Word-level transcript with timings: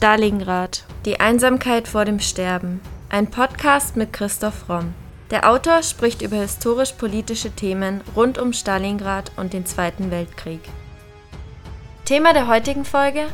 Stalingrad. 0.00 0.84
Die 1.04 1.20
Einsamkeit 1.20 1.86
vor 1.86 2.06
dem 2.06 2.20
Sterben. 2.20 2.80
Ein 3.10 3.30
Podcast 3.30 3.96
mit 3.96 4.14
Christoph 4.14 4.66
Romm. 4.66 4.94
Der 5.30 5.50
Autor 5.50 5.82
spricht 5.82 6.22
über 6.22 6.36
historisch-politische 6.36 7.50
Themen 7.50 8.00
rund 8.16 8.38
um 8.38 8.54
Stalingrad 8.54 9.30
und 9.36 9.52
den 9.52 9.66
Zweiten 9.66 10.10
Weltkrieg. 10.10 10.62
Thema 12.06 12.32
der 12.32 12.46
heutigen 12.46 12.86
Folge: 12.86 13.26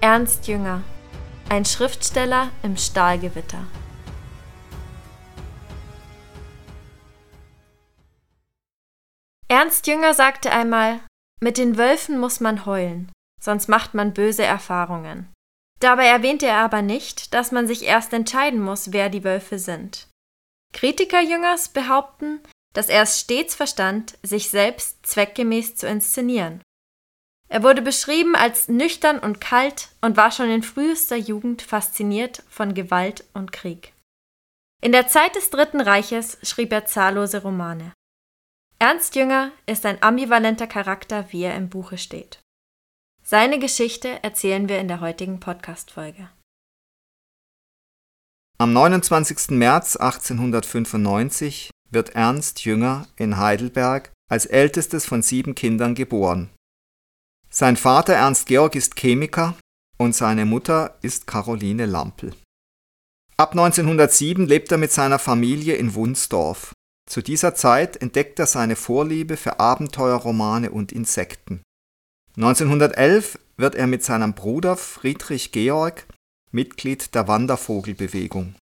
Ernst 0.00 0.46
Jünger. 0.46 0.82
Ein 1.48 1.64
Schriftsteller 1.64 2.50
im 2.62 2.76
Stahlgewitter. 2.76 3.64
Ernst 9.48 9.88
Jünger 9.88 10.14
sagte 10.14 10.52
einmal, 10.52 11.00
mit 11.40 11.58
den 11.58 11.76
Wölfen 11.76 12.20
muss 12.20 12.38
man 12.38 12.64
heulen, 12.64 13.10
sonst 13.42 13.68
macht 13.68 13.94
man 13.94 14.14
böse 14.14 14.44
Erfahrungen. 14.44 15.31
Dabei 15.82 16.06
erwähnte 16.06 16.46
er 16.46 16.58
aber 16.58 16.80
nicht, 16.80 17.34
dass 17.34 17.50
man 17.50 17.66
sich 17.66 17.82
erst 17.82 18.12
entscheiden 18.12 18.60
muss, 18.60 18.92
wer 18.92 19.08
die 19.08 19.24
Wölfe 19.24 19.58
sind. 19.58 20.06
Kritiker 20.72 21.20
Jüngers 21.20 21.70
behaupten, 21.70 22.38
dass 22.72 22.88
er 22.88 23.02
es 23.02 23.18
stets 23.18 23.56
verstand, 23.56 24.16
sich 24.22 24.48
selbst 24.48 25.04
zweckgemäß 25.04 25.74
zu 25.74 25.88
inszenieren. 25.88 26.62
Er 27.48 27.64
wurde 27.64 27.82
beschrieben 27.82 28.36
als 28.36 28.68
nüchtern 28.68 29.18
und 29.18 29.40
kalt 29.40 29.88
und 30.00 30.16
war 30.16 30.30
schon 30.30 30.50
in 30.50 30.62
frühester 30.62 31.16
Jugend 31.16 31.62
fasziniert 31.62 32.44
von 32.48 32.74
Gewalt 32.74 33.24
und 33.34 33.50
Krieg. 33.50 33.92
In 34.80 34.92
der 34.92 35.08
Zeit 35.08 35.34
des 35.34 35.50
Dritten 35.50 35.80
Reiches 35.80 36.38
schrieb 36.44 36.72
er 36.72 36.86
zahllose 36.86 37.42
Romane. 37.42 37.92
Ernst 38.78 39.16
Jünger 39.16 39.50
ist 39.66 39.84
ein 39.84 40.00
ambivalenter 40.00 40.68
Charakter, 40.68 41.26
wie 41.32 41.42
er 41.42 41.56
im 41.56 41.68
Buche 41.68 41.98
steht. 41.98 42.41
Seine 43.32 43.58
Geschichte 43.58 44.22
erzählen 44.22 44.68
wir 44.68 44.78
in 44.78 44.88
der 44.88 45.00
heutigen 45.00 45.40
Podcast-Folge. 45.40 46.28
Am 48.58 48.74
29. 48.74 49.52
März 49.52 49.96
1895 49.96 51.70
wird 51.88 52.10
Ernst 52.10 52.66
Jünger 52.66 53.06
in 53.16 53.38
Heidelberg 53.38 54.12
als 54.30 54.44
ältestes 54.44 55.06
von 55.06 55.22
sieben 55.22 55.54
Kindern 55.54 55.94
geboren. 55.94 56.50
Sein 57.48 57.78
Vater 57.78 58.12
Ernst 58.12 58.48
Georg 58.48 58.74
ist 58.74 58.96
Chemiker 58.96 59.56
und 59.96 60.14
seine 60.14 60.44
Mutter 60.44 60.98
ist 61.00 61.26
Caroline 61.26 61.86
Lampel. 61.86 62.34
Ab 63.38 63.52
1907 63.52 64.46
lebt 64.46 64.70
er 64.72 64.76
mit 64.76 64.92
seiner 64.92 65.18
Familie 65.18 65.76
in 65.76 65.94
Wunsdorf. 65.94 66.74
Zu 67.08 67.22
dieser 67.22 67.54
Zeit 67.54 67.96
entdeckt 67.96 68.38
er 68.38 68.46
seine 68.46 68.76
Vorliebe 68.76 69.38
für 69.38 69.58
Abenteuerromane 69.58 70.70
und 70.70 70.92
Insekten. 70.92 71.62
1911 72.36 73.38
wird 73.58 73.74
er 73.74 73.86
mit 73.86 74.02
seinem 74.02 74.32
Bruder 74.32 74.76
Friedrich 74.76 75.52
Georg 75.52 76.06
Mitglied 76.50 77.14
der 77.14 77.28
Wandervogelbewegung. 77.28 78.54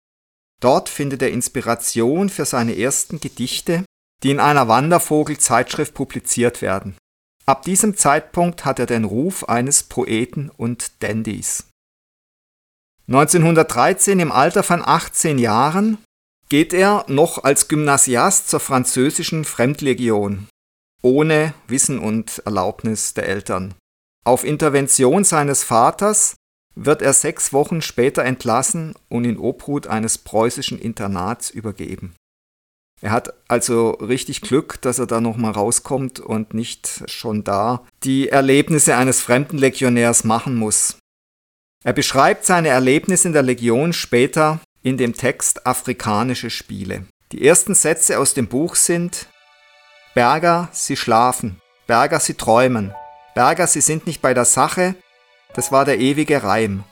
Dort 0.59 0.89
findet 0.89 1.21
er 1.21 1.31
Inspiration 1.31 2.29
für 2.29 2.45
seine 2.45 2.77
ersten 2.77 3.19
Gedichte, 3.19 3.85
die 4.23 4.31
in 4.31 4.39
einer 4.39 4.67
Wandervogelzeitschrift 4.67 5.93
publiziert 5.93 6.61
werden. 6.61 6.97
Ab 7.45 7.63
diesem 7.63 7.95
Zeitpunkt 7.95 8.65
hat 8.65 8.79
er 8.79 8.85
den 8.85 9.05
Ruf 9.05 9.47
eines 9.47 9.83
Poeten 9.83 10.49
und 10.49 11.01
Dandys. 11.01 11.67
1913 13.07 14.19
im 14.19 14.31
Alter 14.31 14.63
von 14.63 14.83
18 14.85 15.39
Jahren 15.39 15.97
geht 16.49 16.73
er 16.73 17.05
noch 17.07 17.43
als 17.43 17.67
Gymnasiast 17.67 18.49
zur 18.49 18.59
französischen 18.59 19.45
Fremdlegion, 19.45 20.47
ohne 21.01 21.53
Wissen 21.67 21.99
und 21.99 22.39
Erlaubnis 22.45 23.13
der 23.13 23.27
Eltern. 23.27 23.73
Auf 24.25 24.43
Intervention 24.43 25.23
seines 25.23 25.63
Vaters 25.63 26.35
wird 26.75 27.01
er 27.01 27.13
sechs 27.13 27.51
Wochen 27.53 27.81
später 27.81 28.23
entlassen 28.23 28.93
und 29.09 29.25
in 29.25 29.37
Obhut 29.37 29.87
eines 29.87 30.17
preußischen 30.17 30.79
Internats 30.79 31.49
übergeben. 31.49 32.13
Er 33.01 33.11
hat 33.11 33.33
also 33.47 33.91
richtig 33.91 34.41
Glück, 34.41 34.81
dass 34.81 34.99
er 34.99 35.07
da 35.07 35.21
nochmal 35.21 35.51
rauskommt 35.51 36.19
und 36.19 36.53
nicht 36.53 37.03
schon 37.09 37.43
da 37.43 37.85
die 38.03 38.29
Erlebnisse 38.29 38.95
eines 38.95 39.21
fremden 39.21 39.57
Legionärs 39.57 40.25
machen 40.25 40.55
muss. 40.55 40.97
Er 41.83 41.93
beschreibt 41.93 42.45
seine 42.45 42.67
Erlebnisse 42.67 43.29
in 43.29 43.33
der 43.33 43.43
Legion 43.43 43.93
später 43.93 44.59
in 44.83 44.97
dem 44.97 45.13
Text 45.13 45.65
Afrikanische 45.65 46.49
Spiele. 46.49 47.05
Die 47.31 47.45
ersten 47.45 47.73
Sätze 47.73 48.19
aus 48.19 48.33
dem 48.33 48.47
Buch 48.47 48.75
sind 48.75 49.27
Berger, 50.15 50.69
Sie 50.71 50.97
schlafen, 50.97 51.61
Berger, 51.85 52.19
Sie 52.19 52.33
träumen, 52.33 52.93
Berger, 53.35 53.67
Sie 53.67 53.81
sind 53.81 54.07
nicht 54.07 54.21
bei 54.21 54.33
der 54.33 54.45
Sache, 54.45 54.95
das 55.53 55.71
war 55.71 55.85
der 55.85 55.99
ewige 55.99 56.43
Reim. 56.43 56.83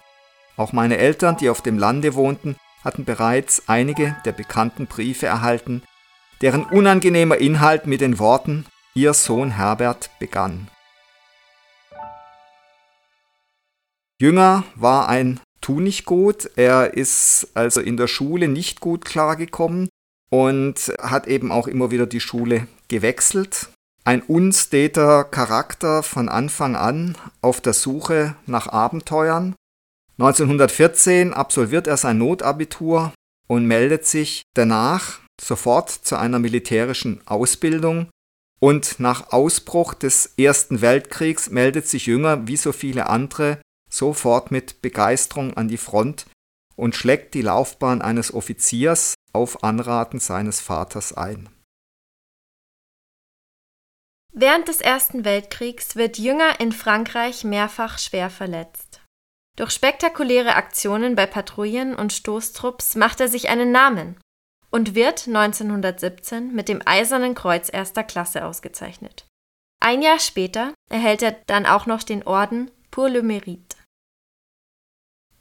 Auch 0.55 0.72
meine 0.72 0.97
Eltern, 0.97 1.35
die 1.38 1.50
auf 1.50 1.61
dem 1.61 1.79
Lande 1.79 2.13
wohnten, 2.13 2.56
hatten 2.83 3.06
bereits 3.06 3.63
einige 3.67 4.16
der 4.23 4.33
bekannten 4.33 4.85
Briefe 4.85 5.25
erhalten, 5.25 5.81
deren 6.41 6.63
unangenehmer 6.63 7.38
Inhalt 7.38 7.88
mit 7.88 8.01
den 8.01 8.19
Worten 8.19 8.66
Ihr 8.94 9.13
Sohn 9.13 9.51
Herbert 9.51 10.11
begann. 10.19 10.67
Jünger 14.19 14.63
war 14.75 15.09
ein 15.09 15.39
tu 15.61 15.79
nicht 15.79 16.06
gut. 16.06 16.50
Er 16.56 16.94
ist 16.94 17.50
also 17.56 17.81
in 17.81 17.97
der 17.97 18.07
Schule 18.07 18.47
nicht 18.47 18.79
gut 18.79 19.06
klargekommen 19.06 19.89
und 20.29 20.94
hat 21.00 21.27
eben 21.27 21.51
auch 21.51 21.67
immer 21.67 21.91
wieder 21.91 22.06
die 22.06 22.19
Schule 22.19 22.67
gewechselt. 22.87 23.69
Ein 24.03 24.21
unsteter 24.21 25.23
Charakter 25.25 26.01
von 26.03 26.29
Anfang 26.29 26.75
an 26.75 27.17
auf 27.41 27.59
der 27.59 27.73
Suche 27.73 28.35
nach 28.45 28.67
Abenteuern. 28.67 29.55
1914 30.17 31.33
absolviert 31.33 31.87
er 31.87 31.97
sein 31.97 32.17
Notabitur 32.17 33.13
und 33.47 33.65
meldet 33.65 34.05
sich 34.05 34.43
danach 34.55 35.19
sofort 35.39 35.89
zu 35.89 36.15
einer 36.15 36.39
militärischen 36.39 37.21
Ausbildung. 37.27 38.09
Und 38.59 38.99
nach 38.99 39.31
Ausbruch 39.31 39.93
des 39.93 40.33
Ersten 40.37 40.81
Weltkriegs 40.81 41.49
meldet 41.49 41.87
sich 41.87 42.07
Jünger 42.07 42.47
wie 42.47 42.57
so 42.57 42.71
viele 42.71 43.07
andere 43.07 43.59
sofort 43.89 44.51
mit 44.51 44.81
Begeisterung 44.81 45.55
an 45.55 45.67
die 45.67 45.77
Front 45.77 46.25
und 46.75 46.95
schlägt 46.95 47.33
die 47.33 47.41
Laufbahn 47.41 48.01
eines 48.01 48.33
Offiziers 48.33 49.15
auf 49.33 49.63
Anraten 49.63 50.19
seines 50.19 50.59
Vaters 50.59 51.13
ein. 51.13 51.49
Während 54.39 54.67
des 54.67 54.81
Ersten 54.81 55.25
Weltkriegs 55.25 55.95
wird 55.95 56.19
Jünger 56.19 56.59
in 56.59 56.71
Frankreich 56.71 57.43
mehrfach 57.43 57.97
schwer 57.97 58.29
verletzt. 58.29 59.01
Durch 59.55 59.71
spektakuläre 59.71 60.53
Aktionen 60.53 61.15
bei 61.15 61.25
Patrouillen 61.25 61.95
und 61.95 62.13
Stoßtrupps 62.13 62.93
macht 62.93 63.19
er 63.19 63.29
sich 63.29 63.49
einen 63.49 63.71
Namen 63.71 64.19
und 64.69 64.93
wird 64.93 65.25
1917 65.25 66.53
mit 66.53 66.69
dem 66.69 66.83
Eisernen 66.85 67.33
Kreuz 67.33 67.73
erster 67.73 68.03
Klasse 68.03 68.45
ausgezeichnet. 68.45 69.25
Ein 69.79 70.03
Jahr 70.03 70.19
später 70.19 70.75
erhält 70.87 71.23
er 71.23 71.31
dann 71.47 71.65
auch 71.65 71.87
noch 71.87 72.03
den 72.03 72.21
Orden 72.21 72.69
Pour 72.91 73.09
le 73.09 73.21
Mérite. 73.21 73.75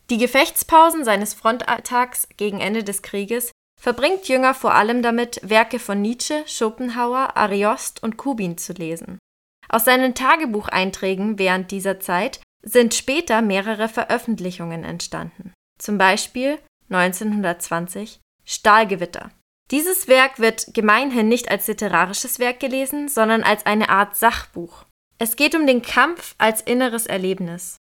Die 0.08 0.16
Gefechtspausen 0.16 1.04
seines 1.04 1.34
Frontalltags 1.34 2.28
gegen 2.38 2.62
Ende 2.62 2.82
des 2.82 3.02
Krieges 3.02 3.52
verbringt 3.86 4.26
Jünger 4.26 4.52
vor 4.52 4.74
allem 4.74 5.00
damit, 5.00 5.38
Werke 5.44 5.78
von 5.78 6.02
Nietzsche, 6.02 6.42
Schopenhauer, 6.48 7.36
Ariost 7.36 8.02
und 8.02 8.16
Kubin 8.16 8.58
zu 8.58 8.72
lesen. 8.72 9.20
Aus 9.68 9.84
seinen 9.84 10.16
Tagebucheinträgen 10.16 11.38
während 11.38 11.70
dieser 11.70 12.00
Zeit 12.00 12.40
sind 12.62 12.94
später 12.94 13.42
mehrere 13.42 13.88
Veröffentlichungen 13.88 14.82
entstanden. 14.82 15.52
Zum 15.78 15.98
Beispiel 15.98 16.58
1920 16.90 18.18
Stahlgewitter. 18.44 19.30
Dieses 19.70 20.08
Werk 20.08 20.40
wird 20.40 20.74
gemeinhin 20.74 21.28
nicht 21.28 21.48
als 21.48 21.68
literarisches 21.68 22.40
Werk 22.40 22.58
gelesen, 22.58 23.06
sondern 23.06 23.44
als 23.44 23.66
eine 23.66 23.88
Art 23.88 24.16
Sachbuch. 24.16 24.84
Es 25.18 25.36
geht 25.36 25.54
um 25.54 25.64
den 25.64 25.82
Kampf 25.82 26.34
als 26.38 26.60
inneres 26.60 27.06
Erlebnis. 27.06 27.76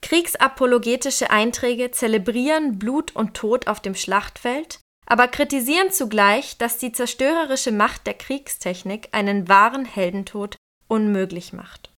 Kriegsapologetische 0.00 1.30
Einträge 1.30 1.90
zelebrieren 1.90 2.78
Blut 2.78 3.16
und 3.16 3.34
Tod 3.34 3.66
auf 3.66 3.80
dem 3.80 3.96
Schlachtfeld, 3.96 4.78
aber 5.10 5.26
kritisieren 5.26 5.90
zugleich, 5.90 6.58
dass 6.58 6.76
die 6.76 6.92
zerstörerische 6.92 7.72
Macht 7.72 8.06
der 8.06 8.12
Kriegstechnik 8.12 9.08
einen 9.12 9.48
wahren 9.48 9.86
Heldentod 9.86 10.56
unmöglich 10.86 11.54
macht. 11.54 11.94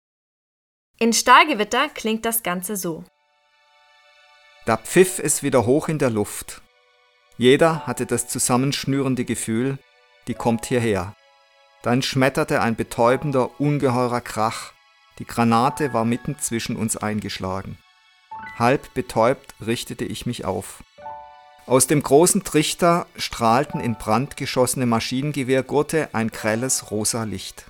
In 0.99 1.13
Stahlgewitter 1.13 1.89
klingt 1.89 2.25
das 2.25 2.45
Ganze 2.45 2.77
so. 2.77 3.05
Da 4.65 4.77
pfiff 4.77 5.19
es 5.19 5.43
wieder 5.43 5.67
hoch 5.67 5.89
in 5.89 5.99
der 5.99 6.11
Luft. 6.11 6.63
Jeder 7.37 7.87
hatte 7.87 8.07
das 8.07 8.29
zusammenschnürende 8.29 9.25
Gefühl, 9.25 9.79
die 10.29 10.35
kommt 10.35 10.67
hierher. 10.67 11.17
Dann 11.83 12.03
schmetterte 12.03 12.61
ein 12.61 12.77
betäubender, 12.77 13.59
ungeheurer 13.59 14.21
Krach. 14.21 14.73
Die 15.19 15.25
Granate 15.25 15.93
war 15.93 16.05
mitten 16.05 16.39
zwischen 16.39 16.77
uns 16.77 16.97
eingeschlagen. 16.97 17.79
Halb 18.57 18.95
betäubt 18.95 19.55
richtete 19.67 20.05
ich 20.05 20.27
mich 20.27 20.45
auf. 20.45 20.85
Aus 21.71 21.87
dem 21.87 22.03
großen 22.03 22.43
Trichter 22.43 23.07
strahlten 23.15 23.79
in 23.79 23.95
Brand 23.95 24.37
geschossene 24.37 24.87
Maschinengewehrgurte 24.87 26.09
ein 26.13 26.33
grelles 26.33 26.91
rosa 26.91 27.23
Licht. 27.23 27.67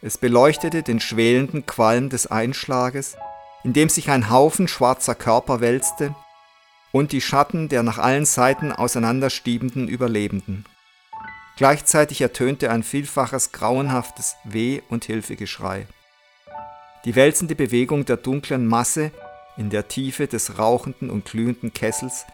Es 0.00 0.18
beleuchtete 0.18 0.84
den 0.84 1.00
schwelenden 1.00 1.66
Qualm 1.66 2.10
des 2.10 2.28
Einschlages, 2.28 3.16
in 3.64 3.72
dem 3.72 3.88
sich 3.88 4.08
ein 4.08 4.30
Haufen 4.30 4.68
schwarzer 4.68 5.16
Körper 5.16 5.60
wälzte 5.60 6.14
und 6.92 7.10
die 7.10 7.20
Schatten 7.20 7.68
der 7.68 7.82
nach 7.82 7.98
allen 7.98 8.24
Seiten 8.24 8.70
auseinanderstiebenden 8.70 9.88
Überlebenden. 9.88 10.64
Gleichzeitig 11.56 12.20
ertönte 12.20 12.70
ein 12.70 12.84
vielfaches 12.84 13.50
grauenhaftes 13.50 14.36
Weh- 14.44 14.82
und 14.90 15.06
Hilfegeschrei. 15.06 15.88
Die 17.04 17.16
wälzende 17.16 17.56
Bewegung 17.56 18.04
der 18.04 18.18
dunklen 18.18 18.64
Masse 18.64 19.10
in 19.56 19.70
der 19.70 19.88
Tiefe 19.88 20.28
des 20.28 20.60
rauchenden 20.60 21.10
und 21.10 21.24
glühenden 21.24 21.72
Kessels 21.72 22.24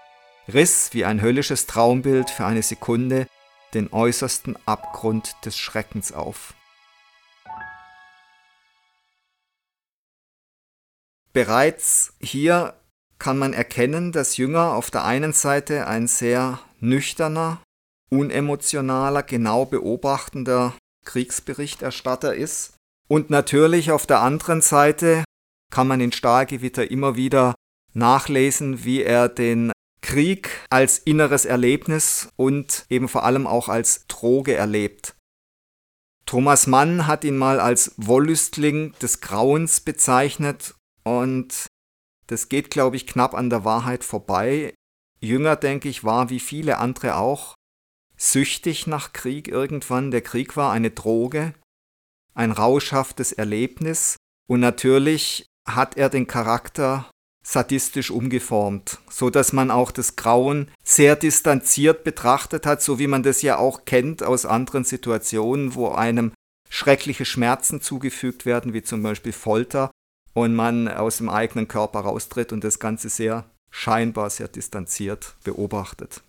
riss 0.52 0.92
wie 0.92 1.04
ein 1.04 1.22
höllisches 1.22 1.66
Traumbild 1.66 2.30
für 2.30 2.44
eine 2.44 2.62
Sekunde 2.62 3.26
den 3.72 3.92
äußersten 3.92 4.56
Abgrund 4.66 5.34
des 5.44 5.58
Schreckens 5.58 6.12
auf. 6.12 6.54
Bereits 11.32 12.14
hier 12.20 12.74
kann 13.18 13.38
man 13.38 13.52
erkennen, 13.52 14.12
dass 14.12 14.36
Jünger 14.36 14.74
auf 14.74 14.90
der 14.90 15.04
einen 15.04 15.32
Seite 15.32 15.86
ein 15.88 16.06
sehr 16.06 16.60
nüchterner, 16.80 17.60
unemotionaler, 18.10 19.22
genau 19.22 19.64
beobachtender 19.64 20.74
Kriegsberichterstatter 21.04 22.34
ist 22.34 22.74
und 23.08 23.30
natürlich 23.30 23.90
auf 23.90 24.06
der 24.06 24.20
anderen 24.20 24.60
Seite 24.60 25.24
kann 25.72 25.88
man 25.88 26.00
in 26.00 26.12
Stahlgewitter 26.12 26.90
immer 26.90 27.16
wieder 27.16 27.54
nachlesen, 27.94 28.84
wie 28.84 29.02
er 29.02 29.28
den 29.28 29.72
Krieg 30.04 30.50
als 30.68 30.98
inneres 30.98 31.46
Erlebnis 31.46 32.28
und 32.36 32.84
eben 32.90 33.08
vor 33.08 33.24
allem 33.24 33.46
auch 33.46 33.70
als 33.70 34.06
Droge 34.06 34.54
erlebt. 34.54 35.16
Thomas 36.26 36.66
Mann 36.66 37.06
hat 37.06 37.24
ihn 37.24 37.38
mal 37.38 37.58
als 37.58 37.94
Wollüstling 37.96 38.92
des 39.00 39.22
Grauens 39.22 39.80
bezeichnet 39.80 40.74
und 41.04 41.68
das 42.26 42.50
geht, 42.50 42.70
glaube 42.70 42.96
ich, 42.96 43.06
knapp 43.06 43.32
an 43.32 43.48
der 43.48 43.64
Wahrheit 43.64 44.04
vorbei. 44.04 44.74
Jünger, 45.20 45.56
denke 45.56 45.88
ich, 45.88 46.04
war 46.04 46.28
wie 46.28 46.40
viele 46.40 46.78
andere 46.78 47.16
auch 47.16 47.54
süchtig 48.18 48.86
nach 48.86 49.14
Krieg 49.14 49.48
irgendwann. 49.48 50.10
Der 50.10 50.20
Krieg 50.20 50.54
war 50.54 50.70
eine 50.70 50.90
Droge, 50.90 51.54
ein 52.34 52.52
rauschhaftes 52.52 53.32
Erlebnis 53.32 54.16
und 54.46 54.60
natürlich 54.60 55.46
hat 55.66 55.96
er 55.96 56.10
den 56.10 56.26
Charakter 56.26 57.10
sadistisch 57.46 58.10
umgeformt, 58.10 58.98
so 59.10 59.30
dass 59.30 59.52
man 59.52 59.70
auch 59.70 59.90
das 59.90 60.16
Grauen 60.16 60.70
sehr 60.82 61.14
distanziert 61.14 62.02
betrachtet 62.02 62.66
hat, 62.66 62.82
so 62.82 62.98
wie 62.98 63.06
man 63.06 63.22
das 63.22 63.42
ja 63.42 63.58
auch 63.58 63.84
kennt 63.84 64.22
aus 64.22 64.46
anderen 64.46 64.84
Situationen, 64.84 65.74
wo 65.74 65.90
einem 65.90 66.32
schreckliche 66.70 67.24
Schmerzen 67.24 67.80
zugefügt 67.80 68.46
werden, 68.46 68.72
wie 68.72 68.82
zum 68.82 69.02
Beispiel 69.02 69.32
Folter, 69.32 69.90
und 70.32 70.54
man 70.54 70.88
aus 70.88 71.18
dem 71.18 71.28
eigenen 71.28 71.68
Körper 71.68 72.00
raustritt 72.00 72.52
und 72.52 72.64
das 72.64 72.80
Ganze 72.80 73.08
sehr 73.08 73.44
scheinbar 73.70 74.30
sehr 74.30 74.48
distanziert 74.48 75.36
beobachtet. 75.44 76.22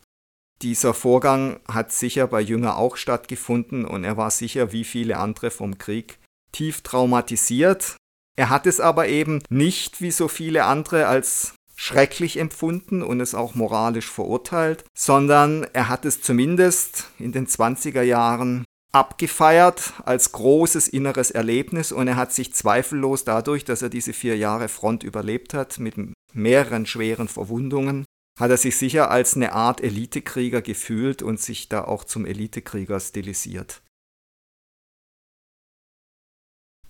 Dieser 0.62 0.94
Vorgang 0.94 1.60
hat 1.68 1.92
sicher 1.92 2.28
bei 2.28 2.42
Jünger 2.42 2.78
auch 2.78 2.98
stattgefunden 2.98 3.86
und 3.86 4.04
er 4.04 4.18
war 4.18 4.32
sicher 4.32 4.72
wie 4.72 4.84
viele 4.84 5.18
andere 5.18 5.52
vom 5.52 5.78
Krieg 5.78 6.18
tief 6.52 6.82
traumatisiert. 6.82 7.98
Er 8.36 8.50
hat 8.50 8.68
es 8.68 8.80
aber 8.80 9.08
eben 9.08 9.42
nicht 9.50 10.02
wie 10.02 10.12
so 10.12 10.28
viele 10.28 10.66
andere 10.66 11.08
als 11.08 11.54
schrecklich 11.76 12.38
empfunden 12.38 13.02
und 13.02 13.20
es 13.20 13.36
auch 13.36 13.56
moralisch 13.56 14.10
verurteilt, 14.10 14.86
sondern 14.98 15.66
er 15.74 15.90
hat 15.90 16.06
es 16.06 16.22
zumindest 16.22 17.10
in 17.20 17.32
den 17.32 17.48
20er 17.48 18.02
Jahren 18.02 18.64
abgefeiert 18.94 19.94
als 20.06 20.32
großes 20.32 20.88
inneres 20.88 21.30
Erlebnis 21.32 21.92
und 21.92 22.08
er 22.08 22.16
hat 22.16 22.32
sich 22.32 22.54
zweifellos 22.54 23.26
dadurch, 23.26 23.66
dass 23.66 23.82
er 23.82 23.90
diese 23.90 24.14
vier 24.14 24.38
Jahre 24.38 24.70
Front 24.70 25.04
überlebt 25.04 25.54
hat 25.54 25.80
mit 25.80 25.96
mehreren 26.34 26.86
schweren 26.86 27.28
Verwundungen, 27.28 28.06
hat 28.40 28.52
er 28.52 28.58
sich 28.58 28.78
sicher 28.78 29.12
als 29.12 29.36
eine 29.36 29.52
Art 29.52 29.82
Elitekrieger 29.82 30.62
gefühlt 30.62 31.22
und 31.24 31.42
sich 31.42 31.68
da 31.68 31.84
auch 31.84 32.06
zum 32.06 32.26
Elitekrieger 32.26 33.00
stilisiert. 33.02 33.82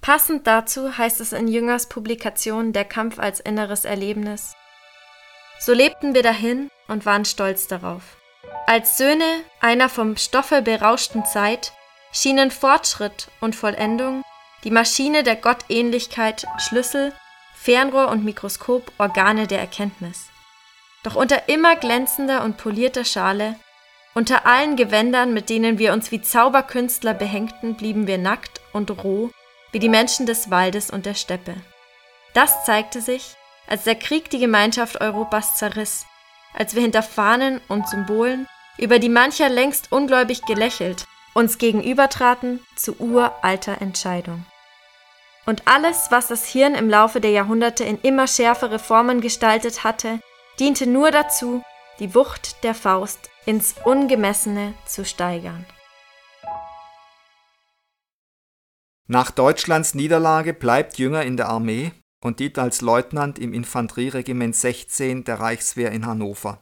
Passend 0.05 0.45
dazu 0.45 0.99
heißt 0.99 1.19
es 1.19 1.33
in 1.33 1.47
Jüngers 1.47 1.89
Publikation 1.89 2.73
Der 2.73 2.85
Kampf 2.85 3.17
als 3.17 3.39
inneres 3.39 3.85
Erlebnis. 3.85 4.53
So 5.59 5.73
lebten 5.73 6.13
wir 6.13 6.21
dahin 6.21 6.69
und 6.87 7.07
waren 7.07 7.25
stolz 7.25 7.65
darauf. 7.65 8.03
Als 8.67 8.99
Söhne 8.99 9.25
einer 9.61 9.89
vom 9.89 10.15
Stoffe 10.15 10.61
berauschten 10.61 11.25
Zeit 11.25 11.73
schienen 12.11 12.51
Fortschritt 12.51 13.29
und 13.41 13.55
Vollendung, 13.55 14.21
die 14.63 14.69
Maschine 14.69 15.23
der 15.23 15.37
Gottähnlichkeit 15.37 16.45
Schlüssel, 16.59 17.11
Fernrohr 17.55 18.09
und 18.09 18.23
Mikroskop 18.23 18.91
Organe 18.99 19.47
der 19.47 19.59
Erkenntnis. 19.59 20.29
Doch 21.01 21.15
unter 21.15 21.49
immer 21.49 21.77
glänzender 21.77 22.43
und 22.43 22.57
polierter 22.57 23.05
Schale, 23.05 23.55
unter 24.13 24.45
allen 24.45 24.75
Gewändern, 24.75 25.33
mit 25.33 25.49
denen 25.49 25.79
wir 25.79 25.93
uns 25.93 26.11
wie 26.11 26.21
Zauberkünstler 26.21 27.15
behängten, 27.15 27.75
blieben 27.75 28.05
wir 28.05 28.19
nackt 28.19 28.61
und 28.71 29.03
roh 29.03 29.31
wie 29.75 29.79
die 29.79 29.89
Menschen 29.89 30.25
des 30.25 30.49
Waldes 30.49 30.89
und 30.89 31.05
der 31.05 31.15
Steppe. 31.15 31.53
Das 32.33 32.63
zeigte 32.63 33.01
sich, 33.01 33.35
als 33.67 33.83
der 33.83 33.95
Krieg 33.95 34.29
die 34.29 34.39
Gemeinschaft 34.39 35.01
Europas 35.01 35.55
zerriss, 35.55 36.05
als 36.53 36.75
wir 36.75 36.81
hinter 36.81 37.03
Fahnen 37.03 37.59
und 37.67 37.85
Symbolen, 37.89 38.47
über 38.77 38.99
die 38.99 39.09
mancher 39.09 39.49
längst 39.49 39.91
ungläubig 39.91 40.43
gelächelt, 40.43 41.03
uns 41.33 41.57
gegenübertraten 41.57 42.65
zu 42.77 42.95
uralter 43.01 43.81
Entscheidung. 43.81 44.45
Und 45.45 45.67
alles, 45.67 46.07
was 46.09 46.27
das 46.27 46.47
Hirn 46.47 46.73
im 46.73 46.89
Laufe 46.89 47.19
der 47.19 47.31
Jahrhunderte 47.31 47.83
in 47.83 47.99
immer 47.99 48.27
schärfere 48.27 48.79
Formen 48.79 49.19
gestaltet 49.19 49.83
hatte, 49.83 50.21
diente 50.57 50.87
nur 50.87 51.11
dazu, 51.11 51.61
die 51.99 52.15
Wucht 52.15 52.63
der 52.63 52.75
Faust 52.75 53.29
ins 53.45 53.75
Ungemessene 53.83 54.73
zu 54.85 55.03
steigern. 55.03 55.65
Nach 59.07 59.29
Deutschlands 59.29 59.93
Niederlage 59.93 60.53
bleibt 60.53 60.97
Jünger 60.97 61.23
in 61.23 61.37
der 61.37 61.49
Armee 61.49 61.91
und 62.23 62.39
dient 62.39 62.57
als 62.57 62.81
Leutnant 62.81 63.37
im 63.37 63.53
Infanterieregiment 63.53 64.55
16 64.55 65.23
der 65.25 65.39
Reichswehr 65.39 65.91
in 65.91 66.07
Hannover. 66.07 66.59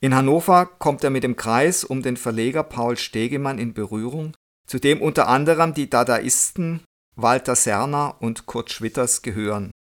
In 0.00 0.14
Hannover 0.14 0.66
kommt 0.66 1.02
er 1.02 1.10
mit 1.10 1.24
dem 1.24 1.34
Kreis 1.34 1.82
um 1.82 2.00
den 2.02 2.16
Verleger 2.16 2.62
Paul 2.62 2.96
Stegemann 2.96 3.58
in 3.58 3.74
Berührung, 3.74 4.36
zu 4.66 4.78
dem 4.78 5.02
unter 5.02 5.26
anderem 5.26 5.74
die 5.74 5.90
Dadaisten 5.90 6.82
Walter 7.16 7.56
Serner 7.56 8.16
und 8.20 8.46
Kurt 8.46 8.70
Schwitters 8.70 9.22
gehören 9.22 9.72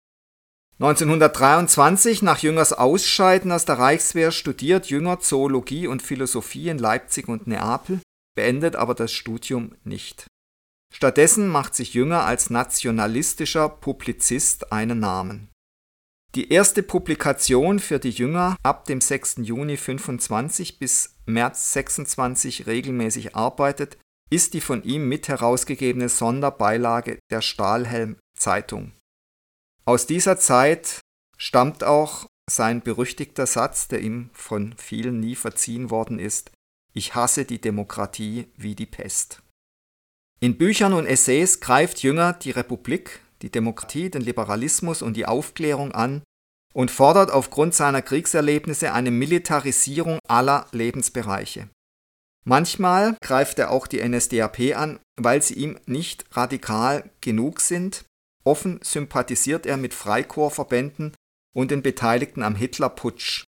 1923, 0.81 2.23
nach 2.23 2.39
Jüngers 2.39 2.73
Ausscheiden 2.73 3.51
aus 3.51 3.65
der 3.65 3.81
Reichswehr, 3.81 4.31
studiert 4.31 4.89
Jünger 4.89 5.19
Zoologie 5.19 5.89
und 5.89 6.03
Philosophie 6.03 6.69
in 6.69 6.79
Leipzig 6.79 7.27
und 7.27 7.49
Neapel, 7.49 8.01
beendet 8.37 8.77
aber 8.77 8.95
das 8.95 9.13
Studium 9.13 9.75
nicht. 9.83 10.29
Stattdessen 10.95 11.49
macht 11.49 11.75
sich 11.75 11.95
Jünger 11.95 12.25
als 12.25 12.51
nationalistischer 12.51 13.69
Publizist 13.69 14.73
einen 14.73 15.01
Namen. 15.01 15.51
Die 16.35 16.53
erste 16.53 16.83
Publikation 16.83 17.79
für 17.79 17.99
die 17.99 18.11
Jünger 18.11 18.57
ab 18.63 18.85
dem 18.85 19.01
6. 19.01 19.37
Juni 19.39 19.77
25 19.77 20.79
bis 20.79 21.17
März 21.27 21.73
26 21.73 22.67
regelmäßig 22.67 23.35
arbeitet, 23.35 23.99
ist 24.31 24.55
die 24.55 24.61
von 24.61 24.83
ihm 24.83 25.09
mit 25.09 25.29
herausgegebene 25.29 26.09
Sonderbeilage 26.09 27.19
der 27.31 27.41
Stahlhelm 27.41 28.19
Zeitung. 28.37 28.93
Aus 29.87 30.07
dieser 30.07 30.39
Zeit 30.39 31.01
stammt 31.39 31.83
auch 31.83 32.27
sein 32.51 32.83
berüchtigter 32.83 33.47
Satz, 33.47 33.89
der 33.89 34.01
ihm 34.01 34.31
von 34.33 34.75
vielen 34.77 35.21
nie 35.21 35.35
verziehen 35.35 35.91
worden 35.91 36.19
ist, 36.19 36.51
ich 36.93 37.15
hasse 37.15 37.45
die 37.45 37.61
Demokratie 37.61 38.49
wie 38.57 38.75
die 38.75 38.87
Pest. 38.87 39.43
In 40.41 40.57
Büchern 40.57 40.93
und 40.93 41.07
Essays 41.07 41.61
greift 41.61 42.03
Jünger 42.03 42.33
die 42.33 42.53
Republik, 42.53 43.21
die 43.43 43.51
Demokratie, 43.51 44.11
den 44.11 44.23
Liberalismus 44.23 45.03
und 45.03 45.17
die 45.17 45.27
Aufklärung 45.27 45.93
an 45.93 46.23
und 46.75 46.91
fordert 46.91 47.31
aufgrund 47.31 47.75
seiner 47.75 48.03
Kriegserlebnisse 48.03 48.93
eine 48.93 49.11
Militarisierung 49.11 50.19
aller 50.29 50.67
Lebensbereiche. 50.73 51.69
Manchmal 52.45 53.17
greift 53.21 53.59
er 53.59 53.71
auch 53.71 53.87
die 53.87 54.07
NSDAP 54.07 54.77
an, 54.77 55.01
weil 55.17 55.43
sie 55.43 55.55
ihm 55.55 55.79
nicht 55.87 56.25
radikal 56.37 57.11
genug 57.21 57.61
sind 57.61 58.05
Offen 58.49 58.81
sympathisiert 58.83 59.67
er 59.67 59.77
mit 59.77 59.93
Freikorpsverbänden 59.93 61.15
und 61.55 61.71
den 61.71 61.83
Beteiligten 61.83 62.43
am 62.43 62.57
Hitlerputsch. 62.57 63.45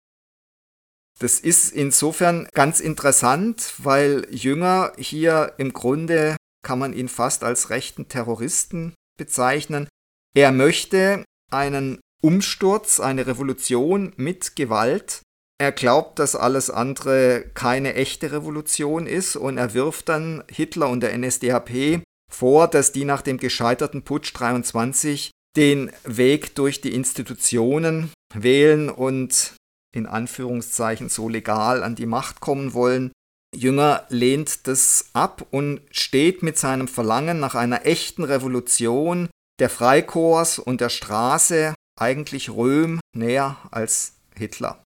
Das 1.18 1.40
ist 1.40 1.72
insofern 1.72 2.46
ganz 2.52 2.80
interessant, 2.80 3.72
weil 3.78 4.26
Jünger 4.30 4.92
hier 4.98 5.54
im 5.56 5.72
Grunde 5.72 6.36
kann 6.62 6.78
man 6.78 6.92
ihn 6.92 7.08
fast 7.08 7.44
als 7.44 7.70
rechten 7.70 8.08
Terroristen 8.08 8.94
bezeichnen. 9.18 9.88
Er 10.34 10.52
möchte 10.52 11.24
einen 11.50 12.00
Umsturz, 12.22 13.00
eine 13.00 13.26
Revolution 13.26 14.12
mit 14.16 14.56
Gewalt. 14.56 15.22
Er 15.58 15.72
glaubt, 15.72 16.18
dass 16.18 16.36
alles 16.36 16.70
andere 16.70 17.44
keine 17.54 17.94
echte 17.94 18.32
Revolution 18.32 19.06
ist 19.06 19.36
und 19.36 19.58
er 19.58 19.74
wirft 19.74 20.08
dann 20.08 20.44
Hitler 20.50 20.88
und 20.88 21.00
der 21.00 21.16
NSDAP 21.16 22.02
vor, 22.32 22.68
dass 22.68 22.92
die 22.92 23.04
nach 23.04 23.22
dem 23.22 23.38
gescheiterten 23.38 24.02
Putsch 24.02 24.32
23 24.34 25.30
den 25.56 25.90
Weg 26.04 26.54
durch 26.54 26.80
die 26.80 26.94
Institutionen 26.94 28.10
wählen 28.34 28.88
und 28.88 29.54
in 29.94 30.06
Anführungszeichen 30.06 31.08
so 31.08 31.28
legal 31.28 31.82
an 31.82 31.96
die 31.96 32.06
Macht 32.06 32.40
kommen 32.40 32.72
wollen. 32.72 33.10
Jünger 33.54 34.06
lehnt 34.08 34.66
das 34.68 35.10
ab 35.12 35.46
und 35.50 35.80
steht 35.90 36.42
mit 36.42 36.56
seinem 36.56 36.88
Verlangen 36.88 37.40
nach 37.40 37.54
einer 37.54 37.84
echten 37.84 38.24
Revolution 38.24 39.28
der 39.58 39.70
Freikorps 39.70 40.58
und 40.58 40.80
der 40.80 40.88
Straße 40.88 41.74
eigentlich 41.98 42.50
Röhm 42.50 43.00
näher 43.14 43.56
als 43.70 44.14
Hitler. 44.36 44.82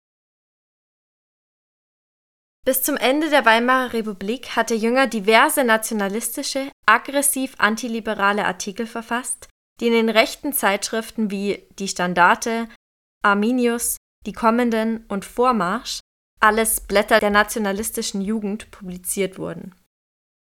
Bis 2.64 2.82
zum 2.82 2.96
Ende 2.96 3.28
der 3.28 3.44
Weimarer 3.44 3.92
Republik 3.92 4.54
hatte 4.54 4.74
Jünger 4.74 5.08
diverse 5.08 5.64
nationalistische, 5.64 6.70
aggressiv 6.86 7.54
antiliberale 7.58 8.44
Artikel 8.44 8.86
verfasst, 8.86 9.48
die 9.80 9.88
in 9.88 9.92
den 9.92 10.08
rechten 10.08 10.52
Zeitschriften 10.52 11.32
wie 11.32 11.66
Die 11.80 11.88
Standarte, 11.88 12.68
Arminius, 13.24 13.96
Die 14.26 14.32
Kommenden 14.32 15.04
und 15.08 15.24
Vormarsch, 15.24 15.98
alles 16.42 16.80
Blätter 16.80 17.20
der 17.20 17.30
nationalistischen 17.30 18.20
Jugend, 18.20 18.70
publiziert 18.70 19.38
wurden. 19.38 19.74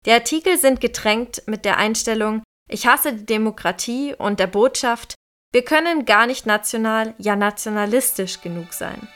Die 0.07 0.13
Artikel 0.13 0.59
sind 0.59 0.81
getränkt 0.81 1.43
mit 1.47 1.65
der 1.65 1.77
Einstellung 1.77 2.43
Ich 2.69 2.87
hasse 2.87 3.13
die 3.13 3.27
Demokratie 3.27 4.15
und 4.15 4.41
der 4.41 4.47
Botschaft 4.47 5.15
Wir 5.53 5.65
können 5.65 6.07
gar 6.07 6.27
nicht 6.27 6.47
national, 6.47 7.15
ja 7.19 7.37
nationalistisch 7.37 8.41
genug 8.41 8.73
sein. 8.73 9.09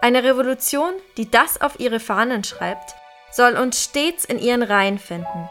Eine 0.00 0.24
Revolution, 0.24 0.92
die 1.16 1.30
das 1.30 1.60
auf 1.60 1.78
ihre 1.78 2.00
Fahnen 2.00 2.42
schreibt, 2.42 2.94
soll 3.30 3.56
uns 3.56 3.84
stets 3.84 4.24
in 4.24 4.38
ihren 4.38 4.62
Reihen 4.62 4.98
finden. 4.98 5.48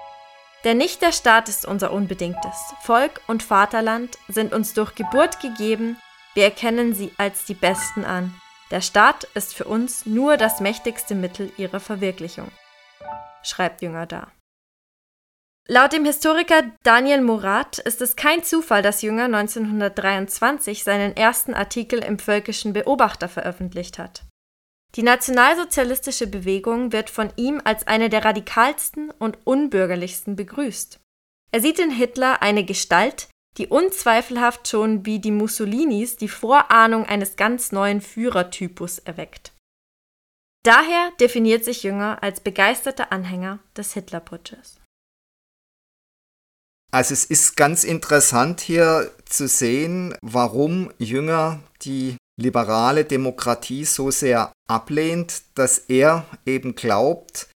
Denn 0.64 0.78
nicht 0.78 1.02
der 1.02 1.12
Staat 1.12 1.48
ist 1.50 1.66
unser 1.66 1.92
Unbedingtes. 1.92 2.56
Volk 2.82 3.22
und 3.28 3.44
Vaterland 3.44 4.18
sind 4.28 4.54
uns 4.54 4.74
durch 4.74 4.96
Geburt 4.96 5.40
gegeben, 5.40 5.98
wir 6.34 6.44
erkennen 6.44 6.94
sie 6.94 7.12
als 7.18 7.46
die 7.46 7.54
Besten 7.54 8.04
an. 8.06 8.34
Der 8.72 8.82
Staat 8.82 9.24
ist 9.34 9.56
für 9.56 9.66
uns 9.66 10.06
nur 10.06 10.36
das 10.36 10.60
mächtigste 10.60 11.16
Mittel 11.16 11.52
ihrer 11.58 11.80
Verwirklichung, 11.80 12.52
schreibt 13.42 13.82
Jünger 13.82 14.06
da. 14.06 14.32
Laut 15.70 15.92
dem 15.92 16.06
Historiker 16.06 16.64
Daniel 16.84 17.22
Murat 17.22 17.78
ist 17.80 18.02
es 18.02 18.16
kein 18.16 18.44
Zufall, 18.44 18.82
dass 18.82 19.02
Jünger 19.02 19.26
1923 19.26 20.84
seinen 20.84 21.16
ersten 21.16 21.54
Artikel 21.54 22.00
im 22.00 22.20
Völkischen 22.20 22.72
Beobachter 22.72 23.28
veröffentlicht 23.28 24.00
hat. 24.00 24.24
Die 24.96 25.04
nationalsozialistische 25.04 26.28
Bewegung 26.28 26.94
wird 26.94 27.10
von 27.10 27.32
ihm 27.36 27.62
als 27.64 27.86
eine 27.86 28.10
der 28.10 28.24
radikalsten 28.24 29.12
und 29.12 29.38
unbürgerlichsten 29.44 30.38
begrüßt. 30.38 31.00
Er 31.52 31.62
sieht 31.62 31.80
in 31.80 31.92
Hitler 31.92 32.42
eine 32.42 32.64
Gestalt, 32.64 33.28
die 33.58 33.68
unzweifelhaft 33.68 34.68
schon 34.68 35.06
wie 35.06 35.20
die 35.20 35.32
Mussolinis 35.32 36.18
die 36.18 36.28
Vorahnung 36.28 37.06
eines 37.06 37.36
ganz 37.36 37.72
neuen 37.72 38.02
Führertypus 38.02 39.00
erweckt. 39.00 39.54
Daher 40.64 41.12
definiert 41.20 41.64
sich 41.64 41.84
Jünger 41.84 42.22
als 42.22 42.42
begeisterter 42.42 43.12
Anhänger 43.12 43.60
des 43.76 43.94
Hitlerputsches. 43.94 44.80
Also 46.92 47.14
es 47.14 47.26
ist 47.26 47.58
ganz 47.58 47.84
interessant 47.84 48.62
hier 48.62 49.12
zu 49.26 49.48
sehen, 49.48 50.16
warum 50.22 50.92
Jünger 50.98 51.62
die 51.82 52.18
liberale 52.40 53.06
Demokratie 53.06 53.86
so 53.86 54.12
sehr 54.12 54.54
ablehnt, 54.70 55.42
dass 55.56 55.80
er 55.80 56.26
eben 56.46 56.76
glaubt, 56.76 57.50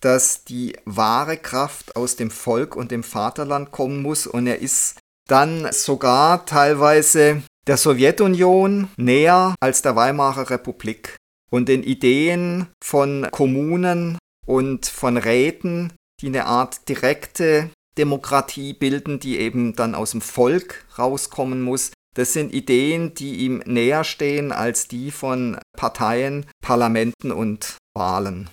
dass 0.00 0.44
die 0.44 0.76
wahre 0.84 1.36
Kraft 1.36 1.96
aus 1.96 2.16
dem 2.16 2.30
Volk 2.30 2.74
und 2.74 2.90
dem 2.90 3.02
Vaterland 3.02 3.70
kommen 3.70 4.02
muss 4.02 4.26
und 4.26 4.46
er 4.46 4.60
ist 4.60 4.98
dann 5.30 5.72
sogar 5.72 6.44
teilweise 6.46 7.42
der 7.66 7.76
Sowjetunion 7.76 8.88
näher 8.96 9.54
als 9.60 9.82
der 9.82 9.96
Weimarer 9.96 10.50
Republik 10.50 11.16
und 11.50 11.68
den 11.68 11.82
Ideen 11.82 12.68
von 12.82 13.28
Kommunen 13.30 14.18
und 14.46 14.86
von 14.86 15.16
Räten, 15.16 15.92
die 16.20 16.26
eine 16.26 16.46
Art 16.46 16.88
direkte 16.88 17.70
Demokratie 17.98 18.72
bilden, 18.72 19.20
die 19.20 19.38
eben 19.38 19.74
dann 19.74 19.94
aus 19.94 20.12
dem 20.12 20.20
Volk 20.20 20.86
rauskommen 20.98 21.62
muss, 21.62 21.92
das 22.14 22.32
sind 22.32 22.52
Ideen, 22.52 23.14
die 23.14 23.36
ihm 23.36 23.62
näher 23.66 24.04
stehen 24.04 24.52
als 24.52 24.88
die 24.88 25.10
von 25.10 25.58
Parteien, 25.76 26.46
Parlamenten 26.60 27.30
und 27.30 27.76
Wahlen. 27.94 28.50